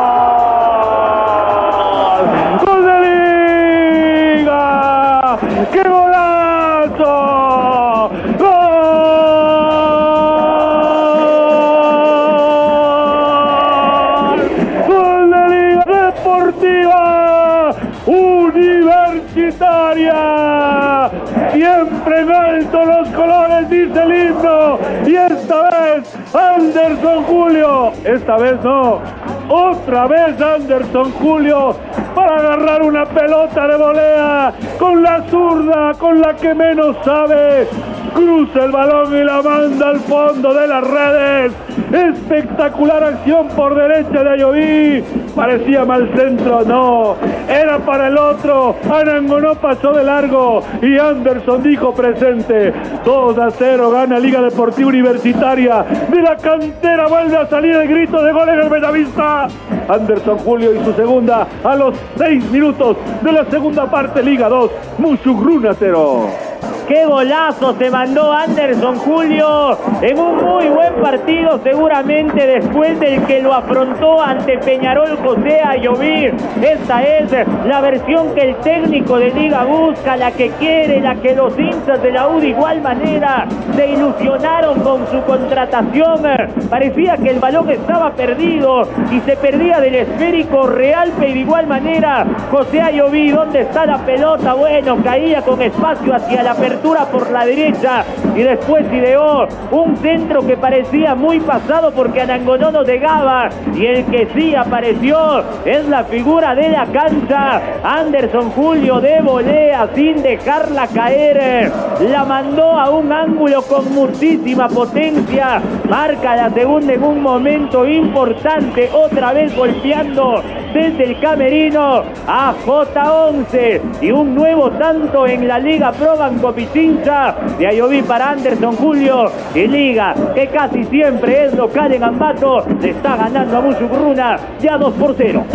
Anderson 26.99 27.23
Julio. 27.23 27.91
Esta 28.03 28.37
vez 28.37 28.61
no. 28.61 28.99
Otra 29.47 30.07
vez 30.07 30.41
Anderson 30.41 31.11
Julio 31.13 31.75
para 32.13 32.35
agarrar 32.35 32.81
una 32.81 33.05
pelota 33.05 33.67
de 33.67 33.77
volea 33.77 34.53
con 34.77 35.01
la 35.01 35.23
zurda, 35.29 35.93
con 35.97 36.19
la 36.19 36.35
que 36.35 36.53
menos 36.53 36.97
sabe. 37.05 37.67
Cruza 38.09 38.65
el 38.65 38.71
balón 38.71 39.15
y 39.15 39.23
la 39.23 39.41
manda 39.41 39.89
al 39.89 39.99
fondo 39.99 40.53
de 40.53 40.67
las 40.67 40.83
redes. 40.83 41.53
Espectacular 41.91 43.03
acción 43.03 43.47
por 43.49 43.75
derecha 43.75 44.23
de 44.23 44.29
Ayoví. 44.29 45.03
Parecía 45.35 45.85
mal 45.85 46.11
centro, 46.15 46.63
no. 46.65 47.15
Era 47.47 47.79
para 47.79 48.07
el 48.07 48.17
otro. 48.17 48.75
Arango 48.91 49.39
no 49.39 49.55
pasó 49.55 49.93
de 49.93 50.03
largo. 50.03 50.61
Y 50.81 50.97
Anderson 50.97 51.63
dijo 51.63 51.93
presente. 51.93 52.73
2 53.03 53.37
a 53.37 53.49
0 53.49 53.91
gana 53.91 54.19
Liga 54.19 54.41
Deportiva 54.41 54.89
Universitaria. 54.89 55.85
De 56.09 56.21
la 56.21 56.35
cantera 56.37 57.07
vuelve 57.07 57.37
a 57.37 57.47
salir 57.47 57.75
el 57.75 57.87
grito 57.87 58.23
de 58.23 58.31
gol 58.31 58.49
en 58.49 58.59
el 58.59 58.69
Bellavista. 58.69 59.47
Anderson 59.87 60.37
Julio 60.39 60.75
y 60.75 60.83
su 60.83 60.93
segunda 60.93 61.47
a 61.63 61.75
los 61.75 61.95
6 62.17 62.51
minutos 62.51 62.97
de 63.21 63.31
la 63.31 63.45
segunda 63.45 63.89
parte. 63.89 64.21
Liga 64.21 64.47
2. 64.47 64.71
Musugruna 64.99 65.71
0. 65.77 66.48
Qué 66.89 67.05
golazo 67.05 67.75
se 67.77 67.91
mandó 67.91 68.33
Anderson 68.33 68.95
Julio 68.97 69.77
en 70.01 70.17
un 70.17 70.37
muy 70.37 70.69
buen 70.69 70.95
partido, 70.95 71.59
seguramente 71.63 72.47
después 72.47 72.99
del 72.99 73.23
que 73.27 73.43
lo 73.43 73.53
afrontó 73.53 74.19
ante 74.19 74.57
Peñarol 74.57 75.15
José 75.23 75.61
Ayoví. 75.63 76.31
Esta 76.59 77.03
es 77.03 77.31
la 77.67 77.79
versión 77.81 78.33
que 78.33 78.41
el 78.41 78.55
técnico 78.55 79.19
de 79.19 79.29
Liga 79.29 79.65
busca, 79.65 80.17
la 80.17 80.31
que 80.31 80.49
quiere, 80.53 80.99
la 80.99 81.13
que 81.13 81.35
los 81.35 81.53
hinchas 81.59 82.01
de 82.01 82.11
la 82.11 82.27
U 82.27 82.39
de 82.39 82.47
igual 82.47 82.81
manera 82.81 83.45
se 83.75 83.91
ilusionaron 83.91 84.79
con 84.79 85.05
su 85.11 85.21
contratación. 85.25 86.23
Parecía 86.71 87.17
que 87.17 87.29
el 87.29 87.39
balón 87.39 87.69
estaba 87.69 88.13
perdido 88.13 88.81
y 89.11 89.19
se 89.19 89.37
perdía 89.37 89.79
del 89.79 89.93
esférico 89.93 90.65
real, 90.65 91.11
pero 91.19 91.33
de 91.33 91.39
igual 91.39 91.67
manera 91.67 92.25
José 92.49 92.81
Ayoví, 92.81 93.29
¿dónde 93.29 93.61
está 93.61 93.85
la 93.85 93.99
pelota? 93.99 94.55
Bueno, 94.55 94.97
caía 95.03 95.43
con 95.43 95.61
espacio 95.61 96.15
hacia 96.15 96.41
la 96.41 96.55
por 96.81 97.29
la 97.31 97.45
derecha 97.45 98.05
y 98.35 98.41
después 98.41 98.85
ideó 98.91 99.47
un 99.71 99.97
centro 99.97 100.45
que 100.45 100.55
parecía 100.55 101.13
muy 101.13 101.39
pasado 101.39 101.91
porque 101.91 102.21
Anangonó 102.21 102.71
no 102.71 102.83
llegaba 102.83 103.49
y 103.75 103.85
el 103.85 104.05
que 104.05 104.27
sí 104.33 104.55
apareció 104.55 105.43
es 105.65 105.87
la 105.89 106.03
figura 106.05 106.55
de 106.55 106.69
la 106.69 106.85
cancha 106.85 107.61
Anderson 107.83 108.51
Julio 108.51 109.01
de 109.01 109.21
volea 109.21 109.89
sin 109.93 110.21
dejarla 110.21 110.87
caer. 110.87 111.71
La 111.99 112.23
mandó 112.23 112.71
a 112.71 112.89
un 112.89 113.11
ángulo 113.11 113.61
con 113.63 113.93
muchísima 113.93 114.67
potencia 114.69 115.61
marca 115.89 116.35
la 116.35 116.49
segunda 116.49 116.93
en 116.93 117.03
un 117.03 117.21
momento 117.21 117.85
importante 117.85 118.89
otra 118.93 119.33
vez 119.33 119.55
golpeando 119.55 120.41
desde 120.73 121.03
el 121.03 121.19
camerino 121.19 122.03
a 122.27 122.53
J11 122.65 123.81
y 124.01 124.11
un 124.11 124.35
nuevo 124.35 124.71
tanto 124.71 125.27
en 125.27 125.47
la 125.47 125.59
Liga 125.59 125.91
Pro 125.91 126.17
Banco 126.17 126.53
Pichincha 126.53 127.35
de 127.57 127.67
Ayoví 127.67 128.01
para 128.01 128.31
Anderson 128.31 128.75
Julio 128.75 129.31
y 129.55 129.67
Liga 129.67 130.15
que 130.35 130.47
casi 130.47 130.83
siempre 130.85 131.45
es 131.45 131.53
local 131.53 131.93
en 131.93 132.03
Ambato 132.03 132.65
le 132.81 132.89
está 132.91 133.15
ganando 133.15 133.57
a 133.57 133.61
Musugruna 133.61 134.37
ya 134.59 134.77
2 134.77 134.93
por 134.93 135.15
0 135.17 135.45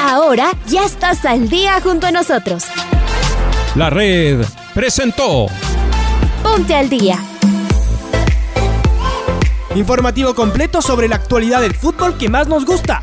Ahora 0.00 0.52
ya 0.66 0.84
estás 0.84 1.24
al 1.24 1.48
día 1.48 1.80
junto 1.82 2.06
a 2.06 2.12
nosotros. 2.12 2.66
La 3.74 3.90
red 3.90 4.44
presentó 4.72 5.46
Ponte 6.44 6.76
al 6.76 6.88
día. 6.88 7.18
Informativo 9.74 10.34
completo 10.34 10.80
sobre 10.80 11.08
la 11.08 11.16
actualidad 11.16 11.60
del 11.60 11.74
fútbol 11.74 12.16
que 12.16 12.28
más 12.28 12.46
nos 12.46 12.64
gusta, 12.64 13.02